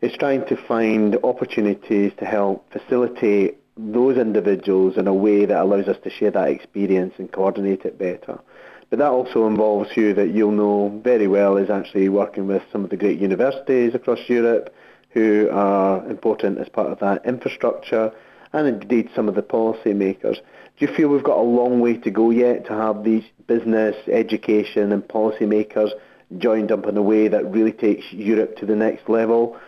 is 0.00 0.12
trying 0.18 0.46
to 0.46 0.56
find 0.56 1.16
opportunities 1.24 2.12
to 2.18 2.24
help 2.24 2.70
facilitate 2.72 3.58
those 3.76 4.18
individuals 4.18 4.96
in 4.96 5.06
a 5.06 5.14
way 5.14 5.46
that 5.46 5.60
allows 5.60 5.88
us 5.88 5.96
to 6.04 6.10
share 6.10 6.30
that 6.30 6.48
experience 6.48 7.14
and 7.18 7.32
coordinate 7.32 7.84
it 7.84 7.98
better. 7.98 8.38
But 8.92 8.98
that 8.98 9.10
also 9.10 9.46
involves 9.46 9.96
you 9.96 10.12
that 10.12 10.34
you'll 10.34 10.50
know 10.50 11.00
very 11.02 11.26
well 11.26 11.56
is 11.56 11.70
actually 11.70 12.10
working 12.10 12.46
with 12.46 12.62
some 12.70 12.84
of 12.84 12.90
the 12.90 12.96
great 12.98 13.18
universities 13.18 13.94
across 13.94 14.18
Europe 14.28 14.68
who 15.12 15.48
are 15.50 16.06
important 16.10 16.58
as 16.58 16.68
part 16.68 16.92
of 16.92 16.98
that 16.98 17.24
infrastructure 17.24 18.12
and 18.52 18.68
indeed 18.68 19.08
some 19.14 19.30
of 19.30 19.34
the 19.34 19.42
policy 19.42 19.94
makers. 19.94 20.36
Do 20.76 20.84
you 20.86 20.92
feel 20.92 21.08
we've 21.08 21.22
got 21.22 21.38
a 21.38 21.40
long 21.40 21.80
way 21.80 21.96
to 21.96 22.10
go 22.10 22.28
yet 22.28 22.66
to 22.66 22.74
have 22.74 23.02
these 23.02 23.24
business, 23.46 23.96
education 24.08 24.92
and 24.92 25.08
policy 25.08 25.46
makers 25.46 25.92
joined 26.36 26.70
up 26.70 26.86
in 26.86 26.94
a 26.98 27.02
way 27.02 27.28
that 27.28 27.50
really 27.50 27.72
takes 27.72 28.12
Europe 28.12 28.58
to 28.58 28.66
the 28.66 28.76
next 28.76 29.08
level? 29.08 29.58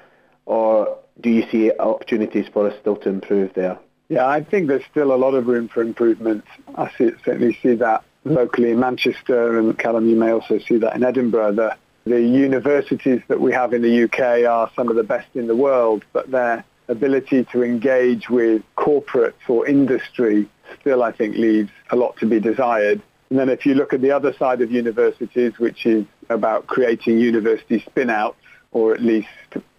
Or 0.44 0.98
do 1.22 1.30
you 1.30 1.48
see 1.50 1.72
opportunities 1.78 2.48
for 2.52 2.68
us 2.68 2.78
still 2.78 2.96
to 2.96 3.08
improve 3.08 3.54
there? 3.54 3.78
Yeah, 4.10 4.26
I 4.26 4.44
think 4.44 4.68
there's 4.68 4.84
still 4.90 5.14
a 5.14 5.16
lot 5.16 5.32
of 5.32 5.46
room 5.46 5.68
for 5.68 5.80
improvement. 5.80 6.44
I 6.74 6.90
see, 6.98 7.12
certainly 7.24 7.58
see 7.62 7.74
that 7.76 8.04
locally 8.24 8.70
in 8.70 8.80
Manchester, 8.80 9.58
and 9.58 9.78
Callum, 9.78 10.08
you 10.08 10.16
may 10.16 10.30
also 10.30 10.58
see 10.58 10.78
that 10.78 10.96
in 10.96 11.04
Edinburgh. 11.04 11.52
The, 11.52 11.76
the 12.04 12.20
universities 12.20 13.22
that 13.28 13.40
we 13.40 13.52
have 13.52 13.72
in 13.72 13.82
the 13.82 14.04
UK 14.04 14.48
are 14.48 14.70
some 14.74 14.88
of 14.88 14.96
the 14.96 15.04
best 15.04 15.28
in 15.34 15.46
the 15.46 15.56
world, 15.56 16.04
but 16.12 16.30
their 16.30 16.64
ability 16.88 17.44
to 17.52 17.62
engage 17.62 18.28
with 18.28 18.62
corporates 18.76 19.48
or 19.48 19.66
industry 19.66 20.48
still, 20.80 21.02
I 21.02 21.12
think, 21.12 21.36
leaves 21.36 21.70
a 21.90 21.96
lot 21.96 22.16
to 22.18 22.26
be 22.26 22.40
desired. 22.40 23.00
And 23.30 23.38
then 23.38 23.48
if 23.48 23.64
you 23.64 23.74
look 23.74 23.92
at 23.92 24.00
the 24.00 24.10
other 24.10 24.32
side 24.34 24.60
of 24.60 24.70
universities, 24.70 25.58
which 25.58 25.86
is 25.86 26.04
about 26.28 26.66
creating 26.66 27.18
university 27.18 27.80
spin-outs, 27.80 28.36
or 28.72 28.92
at 28.92 29.00
least 29.00 29.28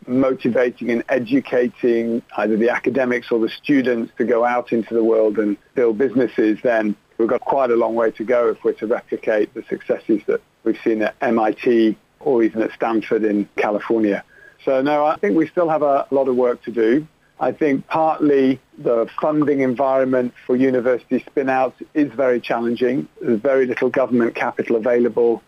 motivating 0.08 0.90
and 0.90 1.04
educating 1.10 2.22
either 2.38 2.56
the 2.58 2.70
academics 2.70 3.32
or 3.32 3.40
the 3.40 3.50
students 3.50 4.12
to 4.18 4.24
go 4.24 4.46
out 4.46 4.72
into 4.72 4.94
the 4.94 5.04
world 5.04 5.38
and 5.38 5.58
build 5.74 5.98
businesses, 5.98 6.58
then 6.64 6.96
we've 7.18 7.28
got 7.28 7.42
quite 7.42 7.72
a 7.72 7.76
long 7.76 7.96
way 7.96 8.12
to 8.12 8.24
go 8.24 8.50
if 8.50 8.64
we're 8.64 8.74
to 8.74 8.88
replicate 8.88 9.54
the 9.54 9.64
successes 9.70 10.22
that 10.28 10.42
we've 10.64 10.80
seen 10.84 11.02
at 11.02 11.16
MIT 11.22 11.98
or 12.20 12.44
even 12.44 12.62
at 12.62 12.72
Stanford 12.74 13.24
in 13.24 13.48
California. 13.56 14.24
So 14.64 14.82
no, 14.82 15.06
I 15.06 15.18
think 15.18 15.38
we 15.38 15.48
still 15.48 15.70
have 15.70 15.84
a 15.84 16.08
lot 16.12 16.28
of 16.28 16.36
work 16.36 16.64
to 16.64 16.72
do. 16.72 17.08
I 17.40 17.52
think 17.52 17.88
partly 17.88 18.60
the 18.78 19.10
funding 19.22 19.60
environment 19.60 20.34
for 20.46 20.56
university 20.56 21.20
spin-outs 21.20 21.82
is 21.94 22.12
very 22.14 22.40
challenging. 22.40 23.08
There's 23.22 23.42
very 23.42 23.66
little 23.66 23.90
government 23.90 24.36
capital 24.36 24.78
available. 24.78 25.44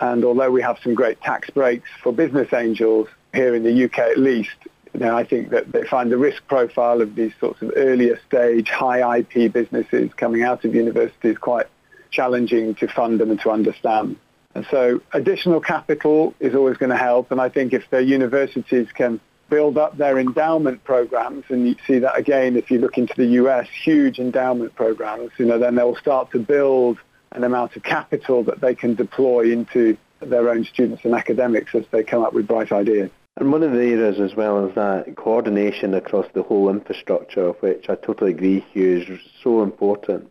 And 0.00 0.24
although 0.24 0.50
we 0.50 0.62
have 0.62 0.78
some 0.82 0.94
great 0.94 1.20
tax 1.20 1.50
breaks 1.50 1.88
for 2.02 2.12
business 2.12 2.52
angels 2.52 3.08
here 3.34 3.54
in 3.54 3.64
the 3.64 3.84
UK 3.84 3.98
at 3.98 4.18
least, 4.18 4.56
know, 5.00 5.16
I 5.16 5.24
think 5.24 5.50
that 5.50 5.72
they 5.72 5.84
find 5.84 6.10
the 6.12 6.18
risk 6.18 6.46
profile 6.46 7.00
of 7.00 7.14
these 7.14 7.32
sorts 7.40 7.62
of 7.62 7.72
earlier 7.76 8.20
stage, 8.26 8.68
high 8.68 9.18
IP 9.18 9.52
businesses 9.52 10.12
coming 10.14 10.42
out 10.42 10.64
of 10.64 10.74
universities 10.74 11.38
quite 11.38 11.66
challenging 12.10 12.74
to 12.76 12.88
fund 12.88 13.18
them 13.18 13.30
and 13.30 13.40
to 13.40 13.50
understand. 13.50 14.16
And 14.54 14.66
so 14.70 15.00
additional 15.12 15.60
capital 15.60 16.34
is 16.38 16.54
always 16.54 16.76
going 16.76 16.90
to 16.90 16.96
help. 16.96 17.30
And 17.30 17.40
I 17.40 17.48
think 17.48 17.72
if 17.72 17.88
the 17.88 18.02
universities 18.04 18.88
can 18.92 19.18
build 19.48 19.78
up 19.78 19.96
their 19.96 20.18
endowment 20.18 20.84
programs, 20.84 21.44
and 21.48 21.66
you 21.66 21.76
see 21.86 21.98
that 22.00 22.18
again 22.18 22.56
if 22.56 22.70
you 22.70 22.78
look 22.78 22.98
into 22.98 23.14
the 23.16 23.26
US, 23.42 23.68
huge 23.68 24.18
endowment 24.18 24.74
programs, 24.74 25.30
you 25.38 25.46
know, 25.46 25.58
then 25.58 25.74
they'll 25.74 25.96
start 25.96 26.30
to 26.32 26.38
build 26.38 26.98
an 27.32 27.44
amount 27.44 27.76
of 27.76 27.82
capital 27.82 28.44
that 28.44 28.60
they 28.60 28.74
can 28.74 28.94
deploy 28.94 29.50
into 29.50 29.96
their 30.20 30.50
own 30.50 30.64
students 30.64 31.04
and 31.04 31.14
academics 31.14 31.74
as 31.74 31.84
they 31.90 32.02
come 32.02 32.22
up 32.22 32.32
with 32.32 32.46
bright 32.46 32.72
ideas. 32.72 33.10
And 33.38 33.50
one 33.50 33.62
of 33.62 33.72
the 33.72 33.78
areas 33.78 34.20
as 34.20 34.36
well 34.36 34.66
is 34.66 34.74
that 34.74 35.16
coordination 35.16 35.94
across 35.94 36.26
the 36.34 36.42
whole 36.42 36.68
infrastructure, 36.68 37.52
which 37.60 37.88
I 37.88 37.94
totally 37.94 38.32
agree, 38.32 38.60
Hugh, 38.72 38.98
is 38.98 39.20
so 39.42 39.62
important. 39.62 40.30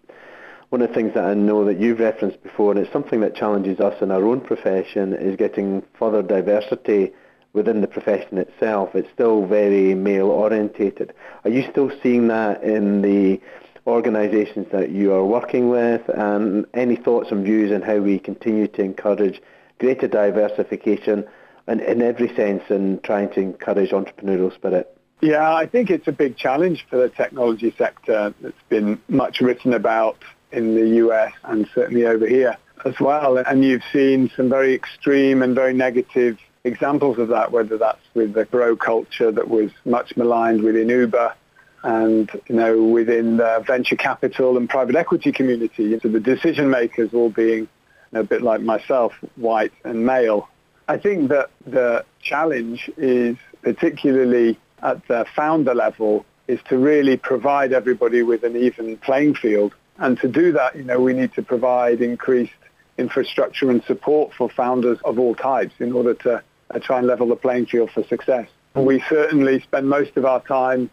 One 0.69 0.83
of 0.83 0.89
the 0.89 0.93
things 0.93 1.15
that 1.15 1.25
I 1.25 1.33
know 1.33 1.65
that 1.65 1.79
you've 1.79 1.99
referenced 1.99 2.43
before, 2.43 2.71
and 2.71 2.79
it's 2.79 2.93
something 2.93 3.21
that 3.21 3.35
challenges 3.35 3.79
us 3.79 3.99
in 4.03 4.11
our 4.11 4.23
own 4.23 4.39
profession, 4.39 5.13
is 5.13 5.35
getting 5.35 5.81
further 5.97 6.21
diversity 6.21 7.11
within 7.53 7.81
the 7.81 7.87
profession 7.87 8.37
itself. 8.37 8.93
It's 8.93 9.11
still 9.11 9.47
very 9.47 9.95
male 9.95 10.29
orientated. 10.29 11.11
Are 11.43 11.49
you 11.49 11.67
still 11.71 11.91
seeing 12.03 12.27
that 12.27 12.61
in 12.63 13.01
the 13.01 13.41
organisations 13.87 14.67
that 14.71 14.91
you 14.91 15.11
are 15.11 15.25
working 15.25 15.69
with 15.69 16.07
and 16.07 16.67
any 16.75 16.97
thoughts 16.97 17.31
and 17.31 17.43
views 17.43 17.71
on 17.71 17.81
how 17.81 17.97
we 17.97 18.19
continue 18.19 18.67
to 18.67 18.83
encourage 18.83 19.41
greater 19.79 20.07
diversification 20.07 21.27
in 21.67 22.01
every 22.01 22.33
sense 22.35 22.63
and 22.69 23.03
trying 23.03 23.29
to 23.31 23.39
encourage 23.39 23.91
entrepreneurial 23.91 24.53
spirit? 24.53 24.97
Yeah, 25.21 25.53
I 25.53 25.67
think 25.67 25.89
it's 25.91 26.07
a 26.07 26.11
big 26.11 26.35
challenge 26.35 26.85
for 26.89 26.97
the 26.97 27.09
technology 27.09 27.73
sector. 27.77 28.33
It's 28.43 28.57
been 28.69 28.99
much 29.07 29.39
written 29.39 29.73
about 29.73 30.17
in 30.51 30.75
the 30.75 30.97
US 31.05 31.33
and 31.43 31.69
certainly 31.73 32.05
over 32.05 32.27
here 32.27 32.57
as 32.85 32.99
well. 32.99 33.37
And 33.37 33.63
you've 33.63 33.83
seen 33.93 34.31
some 34.35 34.49
very 34.49 34.73
extreme 34.73 35.43
and 35.43 35.53
very 35.53 35.73
negative 35.73 36.39
examples 36.63 37.17
of 37.19 37.29
that, 37.29 37.51
whether 37.51 37.77
that's 37.77 38.01
with 38.13 38.33
the 38.33 38.45
bro 38.45 38.75
culture 38.75 39.31
that 39.31 39.47
was 39.47 39.71
much 39.85 40.15
maligned 40.17 40.63
within 40.63 40.89
Uber 40.89 41.35
and 41.83 42.29
you 42.47 42.55
know 42.55 42.83
within 42.83 43.37
the 43.37 43.63
venture 43.65 43.95
capital 43.95 44.57
and 44.57 44.69
private 44.69 44.95
equity 44.95 45.31
community, 45.31 45.99
so 45.99 46.07
the 46.07 46.19
decision 46.19 46.69
makers 46.69 47.13
all 47.13 47.29
being 47.29 47.67
a 48.13 48.23
bit 48.23 48.41
like 48.41 48.61
myself, 48.61 49.13
white 49.35 49.71
and 49.83 50.05
male. 50.05 50.47
I 50.91 50.97
think 50.97 51.29
that 51.29 51.51
the 51.65 52.03
challenge 52.21 52.91
is 52.97 53.37
particularly 53.61 54.59
at 54.83 55.07
the 55.07 55.25
founder 55.33 55.73
level 55.73 56.25
is 56.49 56.59
to 56.67 56.77
really 56.77 57.15
provide 57.15 57.71
everybody 57.71 58.23
with 58.23 58.43
an 58.43 58.57
even 58.57 58.97
playing 58.97 59.35
field. 59.35 59.73
And 59.99 60.19
to 60.19 60.27
do 60.27 60.51
that, 60.51 60.75
you 60.75 60.83
know, 60.83 60.99
we 60.99 61.13
need 61.13 61.33
to 61.35 61.43
provide 61.43 62.01
increased 62.01 62.61
infrastructure 62.97 63.71
and 63.71 63.81
support 63.85 64.33
for 64.33 64.49
founders 64.49 64.99
of 65.05 65.17
all 65.17 65.33
types 65.33 65.73
in 65.79 65.93
order 65.93 66.13
to 66.25 66.43
uh, 66.69 66.79
try 66.79 66.97
and 66.97 67.07
level 67.07 67.27
the 67.27 67.37
playing 67.37 67.67
field 67.67 67.91
for 67.91 68.03
success. 68.03 68.49
We 68.75 69.01
certainly 69.07 69.61
spend 69.61 69.87
most 69.87 70.17
of 70.17 70.25
our 70.25 70.41
time 70.41 70.89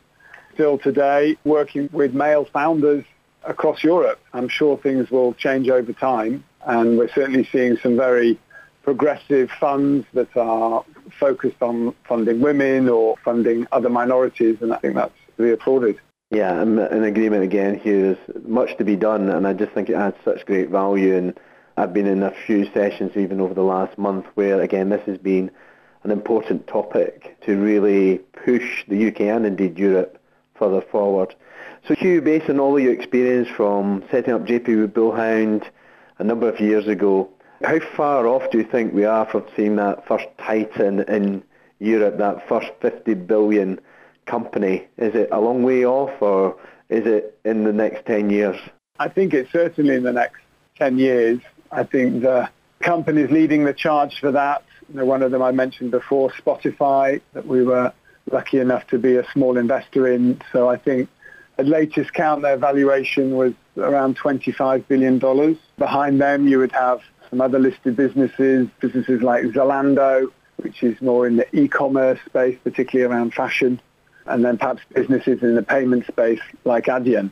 still 0.55 0.79
today 0.79 1.37
working 1.43 1.89
with 1.91 2.15
male 2.15 2.45
founders 2.45 3.05
across 3.43 3.83
Europe. 3.83 4.21
I'm 4.33 4.49
sure 4.49 4.79
things 4.79 5.11
will 5.11 5.35
change 5.35 5.69
over 5.69 5.93
time, 5.93 6.45
and 6.65 6.99
we're 6.99 7.13
certainly 7.13 7.49
seeing 7.51 7.79
some 7.79 7.97
very 7.97 8.39
progressive 8.89 9.51
funds 9.61 10.07
that 10.15 10.35
are 10.35 10.83
focused 11.21 11.61
on 11.61 11.95
funding 12.09 12.41
women 12.41 12.89
or 12.89 13.19
funding 13.23 13.67
other 13.71 13.91
minorities, 13.91 14.57
and 14.63 14.73
I 14.73 14.79
think 14.79 14.95
that's 14.95 15.13
to 15.37 15.43
be 15.43 15.51
applauded. 15.51 16.01
Yeah, 16.31 16.59
I'm 16.59 16.79
in 16.79 17.05
agreement 17.05 17.43
again 17.43 17.79
here. 17.79 18.15
There's 18.15 18.47
much 18.47 18.79
to 18.79 18.85
be 18.85 18.97
done, 18.97 19.29
and 19.29 19.47
I 19.47 19.53
just 19.53 19.73
think 19.73 19.91
it 19.91 19.95
adds 19.95 20.17
such 20.25 20.47
great 20.47 20.71
value. 20.71 21.15
And 21.17 21.39
I've 21.77 21.93
been 21.93 22.07
in 22.07 22.23
a 22.23 22.31
few 22.47 22.65
sessions 22.73 23.15
even 23.15 23.43
over 23.43 23.53
the 23.53 23.63
last 23.63 23.99
month 23.99 24.25
where, 24.37 24.59
again, 24.63 24.89
this 24.89 25.05
has 25.05 25.19
been 25.19 25.51
an 26.03 26.11
important 26.11 26.67
topic 26.67 27.37
to 27.43 27.59
really 27.59 28.19
push 28.43 28.87
the 28.89 29.09
UK 29.09 29.21
and 29.21 29.45
indeed 29.45 29.79
Europe 29.79 30.19
further 30.55 30.81
forward. 30.81 31.35
So 31.87 31.95
Hugh, 31.95 32.23
based 32.23 32.49
on 32.49 32.59
all 32.59 32.75
of 32.75 32.83
your 32.83 32.95
experience 32.95 33.49
from 33.55 34.03
setting 34.11 34.33
up 34.33 34.47
JP 34.47 34.81
with 34.81 34.95
Bullhound 34.95 35.65
a 36.17 36.25
number 36.25 36.49
of 36.49 36.59
years 36.59 36.87
ago, 36.89 37.29
how 37.63 37.79
far 37.81 38.27
off 38.27 38.51
do 38.51 38.59
you 38.59 38.65
think 38.65 38.93
we 38.93 39.05
are 39.05 39.27
from 39.27 39.45
seeing 39.57 39.77
that 39.77 40.07
first 40.07 40.27
titan 40.39 41.01
in 41.01 41.43
Europe, 41.81 42.19
that 42.19 42.49
first 42.49 42.71
50 42.81 43.15
billion 43.15 43.81
company? 44.27 44.87
Is 44.97 45.15
it 45.15 45.29
a 45.33 45.41
long 45.41 45.63
way 45.63 45.85
off 45.85 46.21
or 46.23 46.57
is 46.89 47.07
it 47.07 47.39
in 47.45 47.65
the 47.65 47.73
next 47.73 48.07
10 48.07 48.31
years? 48.31 48.57
I 48.99 49.09
think 49.09 49.35
it's 49.35 49.51
certainly 49.53 49.95
in 49.95 50.03
the 50.03 50.13
next 50.13 50.41
10 50.77 50.99
years. 50.99 51.41
I 51.71 51.85
think 51.85 52.23
the 52.23 52.49
companies 52.81 53.31
leading 53.31 53.65
the 53.65 53.75
charge 53.75 54.21
for 54.21 54.33
that, 54.33 54.63
you 54.89 54.97
know, 54.97 55.05
one 55.05 55.23
of 55.23 55.31
them 55.31 55.43
I 55.43 55.53
mentioned 55.53 55.91
before, 55.91 56.31
Spotify, 56.31 57.21
that 57.33 57.47
we 57.47 57.63
were 57.65 57.93
lucky 58.31 58.59
enough 58.59 58.87
to 58.89 58.99
be 58.99 59.17
a 59.17 59.29
small 59.33 59.57
investor 59.57 60.07
in. 60.09 60.41
So 60.53 60.69
I 60.69 60.77
think 60.77 61.09
At 61.59 61.67
latest 61.67 62.13
count, 62.13 62.43
their 62.43 62.57
valuation 62.57 63.33
was 63.33 63.53
around 63.77 64.17
$25 64.17 64.87
billion. 64.87 65.19
Behind 65.77 66.21
them, 66.21 66.47
you 66.47 66.61
would 66.61 66.71
have 66.71 67.01
some 67.31 67.41
other 67.41 67.59
listed 67.59 67.97
businesses, 67.97 68.69
businesses 68.81 69.23
like 69.23 69.45
Zalando, 69.45 70.31
which 70.57 70.83
is 70.83 71.01
more 71.01 71.27
in 71.27 71.37
the 71.37 71.57
e-commerce 71.57 72.19
space, 72.27 72.59
particularly 72.65 73.13
around 73.13 73.35
fashion, 73.35 73.81
and 74.27 74.45
then 74.45 74.59
perhaps 74.59 74.83
businesses 74.93 75.43
in 75.43 75.55
the 75.55 75.63
payment 75.63 76.07
space 76.07 76.41
like 76.65 76.85
Adyen. 76.87 77.31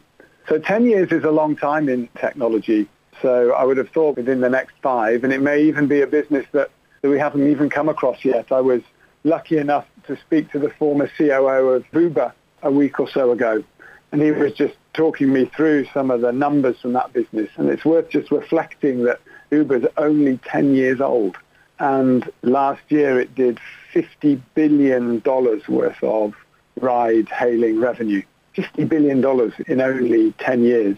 So 0.49 0.59
10 0.59 0.87
years 0.87 1.11
is 1.11 1.25
a 1.25 1.31
long 1.31 1.57
time 1.57 1.88
in 1.88 2.09
technology. 2.19 2.88
So 3.23 3.53
I 3.53 3.65
would 3.65 3.79
have 3.79 3.88
thought 3.88 4.17
within 4.17 4.41
the 4.41 4.50
next 4.50 4.75
five, 4.83 5.25
and 5.25 5.33
it 5.33 5.41
may 5.41 5.62
even 5.62 5.88
be 5.88 6.03
a 6.03 6.07
business 6.07 6.47
that, 6.53 6.71
that 7.03 7.09
we 7.09 7.19
haven't 7.19 7.50
even 7.50 7.71
come 7.71 7.88
across 7.88 8.25
yet. 8.25 8.53
I 8.53 8.61
was 8.61 8.83
lucky 9.25 9.59
enough 9.59 9.87
to 10.07 10.17
speak 10.19 10.53
to 10.53 10.59
the 10.59 10.71
former 10.71 11.11
COO 11.19 11.71
of 11.71 11.85
Uber 11.93 12.33
a 12.62 12.71
week 12.71 13.00
or 13.00 13.09
so 13.09 13.33
ago, 13.33 13.65
and 14.12 14.23
he 14.23 14.31
was 14.31 14.53
just 14.53 14.75
talking 14.93 15.33
me 15.33 15.47
through 15.47 15.87
some 15.93 16.11
of 16.11 16.21
the 16.21 16.33
numbers 16.33 16.79
from 16.81 16.93
that 16.93 17.12
business. 17.12 17.50
And 17.57 17.69
it's 17.69 17.85
worth 17.85 18.09
just 18.09 18.31
reflecting 18.31 19.05
that 19.05 19.21
Uber's 19.50 19.87
only 19.97 20.38
10 20.38 20.75
years 20.75 21.00
old. 21.00 21.37
And 21.79 22.31
last 22.43 22.83
year 22.88 23.21
it 23.21 23.35
did 23.35 23.61
$50 23.95 24.41
billion 24.55 25.21
worth 25.21 26.03
of 26.03 26.35
ride-hailing 26.81 27.81
revenue. 27.81 28.23
$50 28.57 28.88
billion 28.88 29.53
in 29.67 29.81
only 29.81 30.33
10 30.33 30.62
years. 30.62 30.97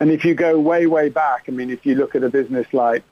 And 0.00 0.10
if 0.10 0.24
you 0.24 0.34
go 0.34 0.58
way, 0.58 0.86
way 0.86 1.08
back, 1.08 1.44
I 1.48 1.50
mean, 1.50 1.70
if 1.70 1.84
you 1.84 1.94
look 1.94 2.14
at 2.14 2.22
a 2.22 2.30
business 2.30 2.66
like 2.72 3.02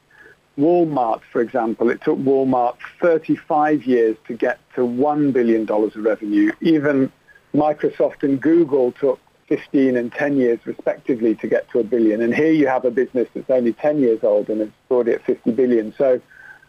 Walmart, 0.58 1.20
for 1.30 1.40
example, 1.40 1.90
it 1.90 2.00
took 2.02 2.18
Walmart 2.18 2.76
35 3.00 3.84
years 3.84 4.16
to 4.26 4.34
get 4.34 4.58
to 4.74 4.82
$1 4.82 5.32
billion 5.32 5.68
of 5.68 5.96
revenue. 5.96 6.52
Even 6.60 7.12
Microsoft 7.54 8.22
and 8.22 8.40
Google 8.40 8.92
took 8.92 9.20
15 9.48 9.96
and 9.96 10.12
10 10.12 10.36
years 10.36 10.58
respectively 10.64 11.34
to 11.36 11.46
get 11.46 11.70
to 11.70 11.78
a 11.78 11.84
billion. 11.84 12.20
And 12.20 12.34
here 12.34 12.50
you 12.50 12.66
have 12.66 12.84
a 12.84 12.90
business 12.90 13.28
that's 13.34 13.48
only 13.48 13.72
10 13.72 14.00
years 14.00 14.20
old 14.22 14.48
and 14.48 14.60
it's 14.60 14.72
already 14.90 15.12
at 15.12 15.24
50 15.24 15.52
billion. 15.52 15.94
So 15.96 16.20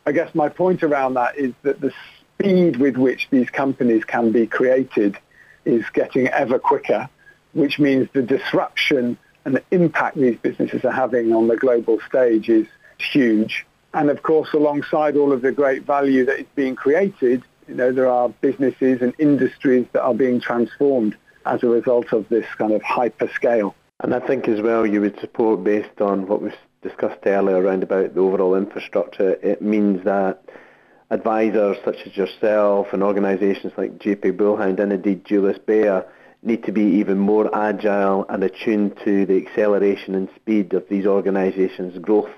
I 0.05 0.11
guess 0.11 0.33
my 0.35 0.49
point 0.49 0.83
around 0.83 1.15
that 1.15 1.37
is 1.37 1.53
that 1.63 1.81
the 1.81 1.91
speed 2.33 2.77
with 2.77 2.97
which 2.97 3.27
these 3.31 3.49
companies 3.49 4.05
can 4.05 4.31
be 4.31 4.45
created 4.45 5.17
is 5.65 5.83
getting 5.93 6.27
ever 6.27 6.59
quicker, 6.59 7.09
which 7.53 7.79
means 7.79 8.07
the 8.13 8.21
disruption 8.21 9.17
and 9.45 9.55
the 9.55 9.63
impact 9.71 10.17
these 10.17 10.37
businesses 10.37 10.85
are 10.85 10.91
having 10.91 11.33
on 11.33 11.47
the 11.47 11.57
global 11.57 11.99
stage 12.01 12.47
is 12.49 12.67
huge. 12.99 13.65
And 13.93 14.09
of 14.09 14.21
course, 14.21 14.53
alongside 14.53 15.17
all 15.17 15.31
of 15.31 15.41
the 15.41 15.51
great 15.51 15.83
value 15.83 16.25
that 16.25 16.39
is 16.39 16.45
being 16.53 16.75
created, 16.75 17.43
you 17.67 17.75
know, 17.75 17.91
there 17.91 18.09
are 18.09 18.29
businesses 18.29 19.01
and 19.01 19.13
industries 19.17 19.87
that 19.93 20.03
are 20.03 20.13
being 20.13 20.39
transformed 20.39 21.15
as 21.47 21.63
a 21.63 21.67
result 21.67 22.13
of 22.13 22.27
this 22.29 22.45
kind 22.57 22.73
of 22.73 22.81
hyper 22.81 23.27
scale. 23.29 23.75
And 23.99 24.13
I 24.13 24.19
think 24.19 24.47
as 24.47 24.61
well 24.61 24.85
you 24.85 25.01
would 25.01 25.19
support 25.19 25.63
based 25.63 26.01
on 26.01 26.27
what 26.27 26.41
we've 26.41 26.53
discussed 26.81 27.19
earlier 27.25 27.57
around 27.57 27.83
about 27.83 28.13
the 28.13 28.21
overall 28.21 28.55
infrastructure, 28.55 29.31
it 29.41 29.61
means 29.61 30.03
that 30.03 30.43
advisors 31.09 31.77
such 31.83 32.05
as 32.05 32.15
yourself 32.15 32.93
and 32.93 33.01
organisations 33.01 33.73
like 33.77 33.97
JP 33.97 34.37
Bullhound 34.37 34.79
and 34.79 34.91
indeed 34.93 35.25
Julius 35.25 35.57
Baer 35.57 36.05
need 36.43 36.63
to 36.63 36.71
be 36.71 36.83
even 36.83 37.17
more 37.17 37.53
agile 37.55 38.25
and 38.29 38.43
attuned 38.43 38.97
to 39.03 39.25
the 39.25 39.37
acceleration 39.37 40.13
and 40.15 40.29
speed 40.35 40.73
of 40.73 40.87
these 40.89 41.05
organisations' 41.05 41.97
growth 41.97 42.29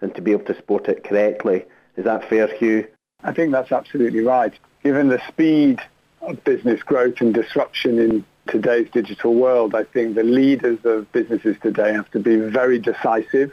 and 0.00 0.14
to 0.14 0.22
be 0.22 0.32
able 0.32 0.44
to 0.44 0.54
support 0.54 0.88
it 0.88 1.02
correctly. 1.02 1.64
Is 1.96 2.04
that 2.04 2.28
fair, 2.28 2.46
Hugh? 2.46 2.86
I 3.24 3.32
think 3.32 3.50
that's 3.50 3.72
absolutely 3.72 4.20
right. 4.20 4.52
Given 4.84 5.08
the 5.08 5.20
speed 5.26 5.80
of 6.20 6.42
business 6.44 6.82
growth 6.82 7.20
and 7.20 7.34
disruption 7.34 7.98
in 7.98 8.24
today's 8.48 8.88
digital 8.90 9.34
world, 9.34 9.74
I 9.74 9.84
think 9.84 10.14
the 10.14 10.22
leaders 10.22 10.78
of 10.84 11.10
businesses 11.12 11.56
today 11.62 11.92
have 11.92 12.10
to 12.12 12.18
be 12.18 12.36
very 12.36 12.78
decisive. 12.78 13.52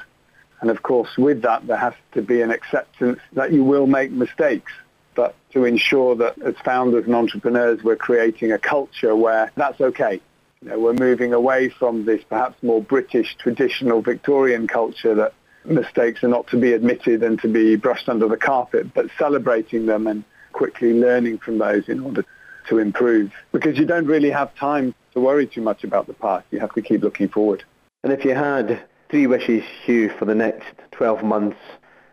And 0.62 0.70
of 0.72 0.82
course, 0.84 1.18
with 1.18 1.42
that, 1.44 1.68
there 1.68 1.78
has 1.78 1.94
to 2.14 2.22
be 2.22 2.42
an 2.42 2.52
acceptance 2.52 3.20
that 3.34 3.52
you 3.52 3.64
will 3.64 3.88
make 3.88 4.12
mistakes. 4.12 4.72
But 5.14 5.36
to 5.52 5.66
ensure 5.66 6.16
that 6.16 6.42
as 6.42 6.56
founders 6.64 7.06
and 7.06 7.16
entrepreneurs, 7.16 7.84
we're 7.84 7.96
creating 7.96 8.52
a 8.52 8.58
culture 8.58 9.16
where 9.16 9.52
that's 9.56 9.80
okay. 9.80 10.22
You 10.62 10.70
know, 10.70 10.80
we're 10.80 10.94
moving 10.94 11.34
away 11.34 11.70
from 11.70 12.06
this 12.06 12.24
perhaps 12.28 12.62
more 12.64 12.82
British 12.82 13.36
traditional 13.36 14.02
Victorian 14.02 14.68
culture 14.68 15.16
that 15.16 15.34
mistakes 15.64 16.24
are 16.24 16.28
not 16.28 16.48
to 16.48 16.58
be 16.58 16.74
admitted 16.74 17.24
and 17.24 17.40
to 17.42 17.48
be 17.48 17.76
brushed 17.76 18.10
under 18.10 18.28
the 18.28 18.38
carpet, 18.38 18.94
but 18.94 19.08
celebrating 19.18 19.86
them 19.86 20.08
and 20.08 20.24
quickly 20.52 20.94
learning 20.94 21.38
from 21.38 21.58
those 21.58 21.88
in 21.90 22.00
order 22.00 22.26
to 22.68 22.80
improve 22.80 23.32
because 23.52 23.78
you 23.78 23.86
don't 23.86 24.06
really 24.06 24.30
have 24.30 24.54
time 24.56 24.94
to 25.14 25.20
worry 25.20 25.48
too 25.48 25.62
much 25.62 25.84
about 25.84 26.08
the 26.08 26.14
past. 26.14 26.46
You 26.52 26.60
have 26.60 26.74
to 26.74 26.82
keep 26.82 27.02
looking 27.02 27.30
forward. 27.30 27.64
And 28.04 28.14
if 28.14 28.24
you 28.26 28.36
had 28.36 28.84
three 29.10 29.28
wishes, 29.28 29.64
Hugh, 29.84 30.10
for 30.10 30.26
the 30.26 30.36
next 30.36 30.68
12 30.92 31.24
months, 31.24 31.58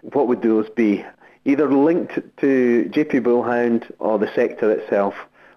what 0.03 0.29
would 0.29 0.43
those 0.43 0.69
be? 0.71 1.05
Either 1.45 1.71
linked 1.71 2.15
to 2.39 2.91
JP 2.93 3.23
Bullhound 3.23 3.93
or 3.99 4.19
the 4.19 4.33
sector 4.35 4.71
itself, 4.71 5.15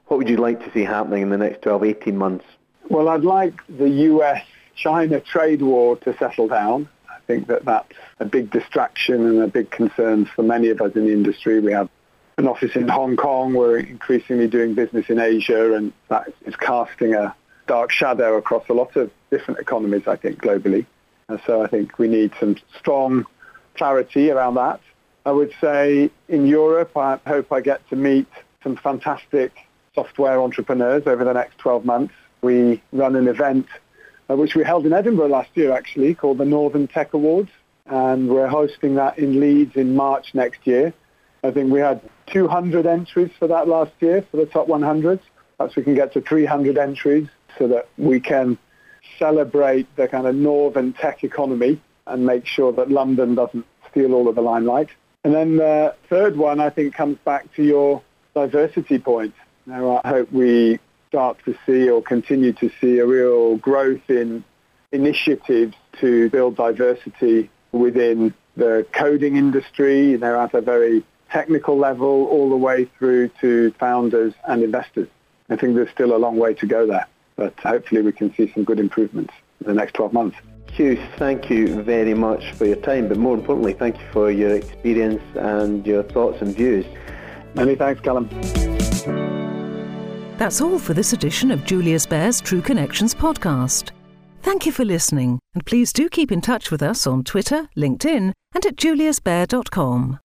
what 0.08 0.18
would 0.18 0.30
you 0.30 0.38
like 0.38 0.64
to 0.64 0.72
see 0.72 0.84
happening 0.84 1.22
in 1.22 1.30
the 1.30 1.38
next 1.38 1.62
12, 1.62 1.84
18 1.84 2.18
months? 2.18 2.46
Well, 2.90 3.10
I'd 3.10 3.24
like 3.24 3.54
the 3.68 3.90
US-China 3.90 5.20
trade 5.20 5.62
war 5.62 5.96
to 5.98 6.16
settle 6.18 6.48
down. 6.48 6.90
I 7.10 7.20
think 7.28 7.48
that 7.48 7.66
that's 7.66 7.94
a 8.20 8.26
big 8.26 8.52
distraction 8.52 9.26
and 9.26 9.42
a 9.42 9.48
big 9.48 9.72
concern 9.72 10.26
for 10.26 10.44
many 10.44 10.70
of 10.70 10.82
us 10.82 10.94
in 10.96 11.06
the 11.06 11.14
industry. 11.14 11.60
We 11.60 11.72
have 11.72 11.90
an 12.38 12.48
office 12.48 12.76
in 12.76 12.88
Hong 12.88 13.16
Kong. 13.16 13.54
We're 13.54 13.78
increasingly 13.78 14.48
doing 14.48 14.74
business 14.74 15.10
in 15.10 15.20
Asia, 15.20 15.74
and 15.74 15.94
that 16.10 16.34
is 16.46 16.56
casting 16.56 17.14
a 17.14 17.36
dark 17.68 17.92
shadow 17.92 18.38
across 18.38 18.68
a 18.70 18.74
lot 18.74 18.96
of 18.96 19.12
different 19.32 19.60
economies, 19.60 20.08
I 20.08 20.16
think, 20.16 20.42
globally. 20.42 20.86
And 21.28 21.40
so 21.46 21.64
I 21.64 21.68
think 21.68 21.98
we 21.98 22.08
need 22.08 22.34
some 22.40 22.58
strong 22.78 23.26
clarity 23.76 24.30
around 24.30 24.56
that. 24.56 24.80
I 25.26 25.32
would 25.32 25.54
say 25.60 26.12
in 26.28 26.46
Europe, 26.46 26.96
I 26.96 27.20
hope 27.26 27.52
I 27.52 27.62
get 27.62 27.88
to 27.90 27.96
meet 27.96 28.28
some 28.64 28.76
fantastic 28.76 29.52
software 29.96 30.40
entrepreneurs 30.42 31.04
over 31.08 31.24
the 31.24 31.34
next 31.34 31.58
12 31.58 31.86
months. 31.86 32.14
We 32.42 32.82
run 32.92 33.16
an 33.16 33.28
event 33.28 33.68
uh, 34.30 34.36
which 34.36 34.56
we 34.56 34.64
held 34.64 34.86
in 34.86 34.94
Edinburgh 34.94 35.30
last 35.30 35.50
year, 35.56 35.72
actually, 35.72 36.14
called 36.14 36.38
the 36.38 36.46
Northern 36.46 36.88
Tech 36.88 37.14
Awards. 37.14 37.50
And 37.88 38.30
we're 38.30 38.48
hosting 38.48 38.96
that 38.96 39.18
in 39.18 39.40
Leeds 39.40 39.76
in 39.76 39.96
March 39.96 40.34
next 40.34 40.66
year. 40.66 40.94
I 41.46 41.52
think 41.52 41.72
we 41.72 41.80
had 41.80 42.02
200 42.28 42.86
entries 42.88 43.32
for 43.38 43.48
that 43.48 43.68
last 43.68 43.92
year 44.00 44.26
for 44.32 44.38
the 44.38 44.46
top 44.46 44.68
100. 44.68 45.20
Perhaps 45.58 45.76
we 45.76 45.84
can 45.84 45.94
get 45.96 46.14
to 46.14 46.22
300 46.22 46.78
entries 46.78 47.28
so 47.58 47.68
that 47.68 47.88
we 47.98 48.20
can 48.20 48.58
celebrate 49.20 49.94
the 49.96 50.08
kind 50.08 50.26
of 50.26 50.36
northern 50.36 50.94
tech 50.94 51.24
economy 51.24 51.80
and 52.08 52.26
make 52.26 52.46
sure 52.46 52.72
that 52.74 52.90
London 52.90 53.36
doesn't 53.36 53.66
steal 53.90 54.14
all 54.14 54.28
of 54.28 54.36
the 54.36 54.42
limelight. 54.42 54.90
And 55.24 55.34
then 55.34 55.58
the 55.58 55.96
third 56.10 56.36
one, 56.36 56.60
I 56.60 56.70
think, 56.70 56.94
comes 56.94 57.18
back 57.24 57.54
to 57.56 57.64
your 57.64 58.02
diversity 58.34 59.00
point. 59.00 59.34
Now, 59.66 60.02
I 60.04 60.10
hope 60.10 60.32
we 60.32 60.80
start 61.08 61.38
to 61.46 61.56
see 61.66 61.90
or 61.90 62.02
continue 62.02 62.54
to 62.54 62.70
see 62.82 63.00
a 63.00 63.06
real 63.06 63.58
growth 63.58 64.10
in 64.10 64.44
initiatives 64.92 65.76
to 66.00 66.30
build 66.30 66.58
diversity 66.58 67.50
within 67.72 68.34
the 68.58 68.86
coding 68.92 69.36
industry, 69.36 70.12
you 70.12 70.18
know, 70.18 70.40
at 70.40 70.54
a 70.54 70.62
very 70.62 71.04
technical 71.36 71.78
level 71.78 72.28
all 72.28 72.50
the 72.50 72.56
way 72.56 72.86
through 72.98 73.28
to 73.42 73.70
founders 73.72 74.34
and 74.48 74.64
investors. 74.64 75.10
I 75.50 75.58
think 75.58 75.76
there's 75.76 75.90
still 75.90 76.16
a 76.16 76.22
long 76.26 76.38
way 76.38 76.54
to 76.54 76.66
go 76.66 76.88
there, 76.88 77.06
but 77.36 77.54
hopefully 77.60 78.02
we 78.02 78.14
can 78.14 78.34
see 78.36 78.50
some 78.54 78.64
good 78.64 78.80
improvements 78.80 79.34
in 79.60 79.68
the 79.68 79.74
next 79.74 79.96
12 79.96 80.14
months. 80.14 80.38
Hugh, 80.72 80.98
thank 81.18 81.50
you 81.50 81.84
very 81.84 82.14
much 82.14 82.54
for 82.54 82.66
your 82.66 82.78
time, 82.78 83.10
but 83.10 83.18
more 83.18 83.34
importantly, 83.34 83.74
thank 83.74 84.00
you 84.00 84.06
for 84.14 84.32
your 84.32 84.56
experience 84.56 85.22
and 85.36 85.86
your 85.86 86.04
thoughts 86.04 86.42
and 86.42 86.56
views. 86.56 86.86
Many 87.54 87.76
thanks, 87.76 88.00
Callum. 88.00 88.30
That's 90.38 90.62
all 90.62 90.80
for 90.80 90.94
this 90.94 91.12
edition 91.12 91.52
of 91.52 91.66
Julius 91.66 92.06
Baer's 92.06 92.40
True 92.40 92.62
Connections 92.62 93.14
podcast. 93.14 93.92
Thank 94.42 94.66
you 94.66 94.72
for 94.72 94.86
listening, 94.86 95.40
and 95.54 95.66
please 95.66 95.92
do 95.92 96.08
keep 96.08 96.32
in 96.32 96.40
touch 96.40 96.72
with 96.72 96.82
us 96.82 97.06
on 97.06 97.26
Twitter, 97.26 97.68
LinkedIn, 97.76 98.32
and 98.54 98.66
at 98.66 98.78
juliusbaer.com. 98.78 100.20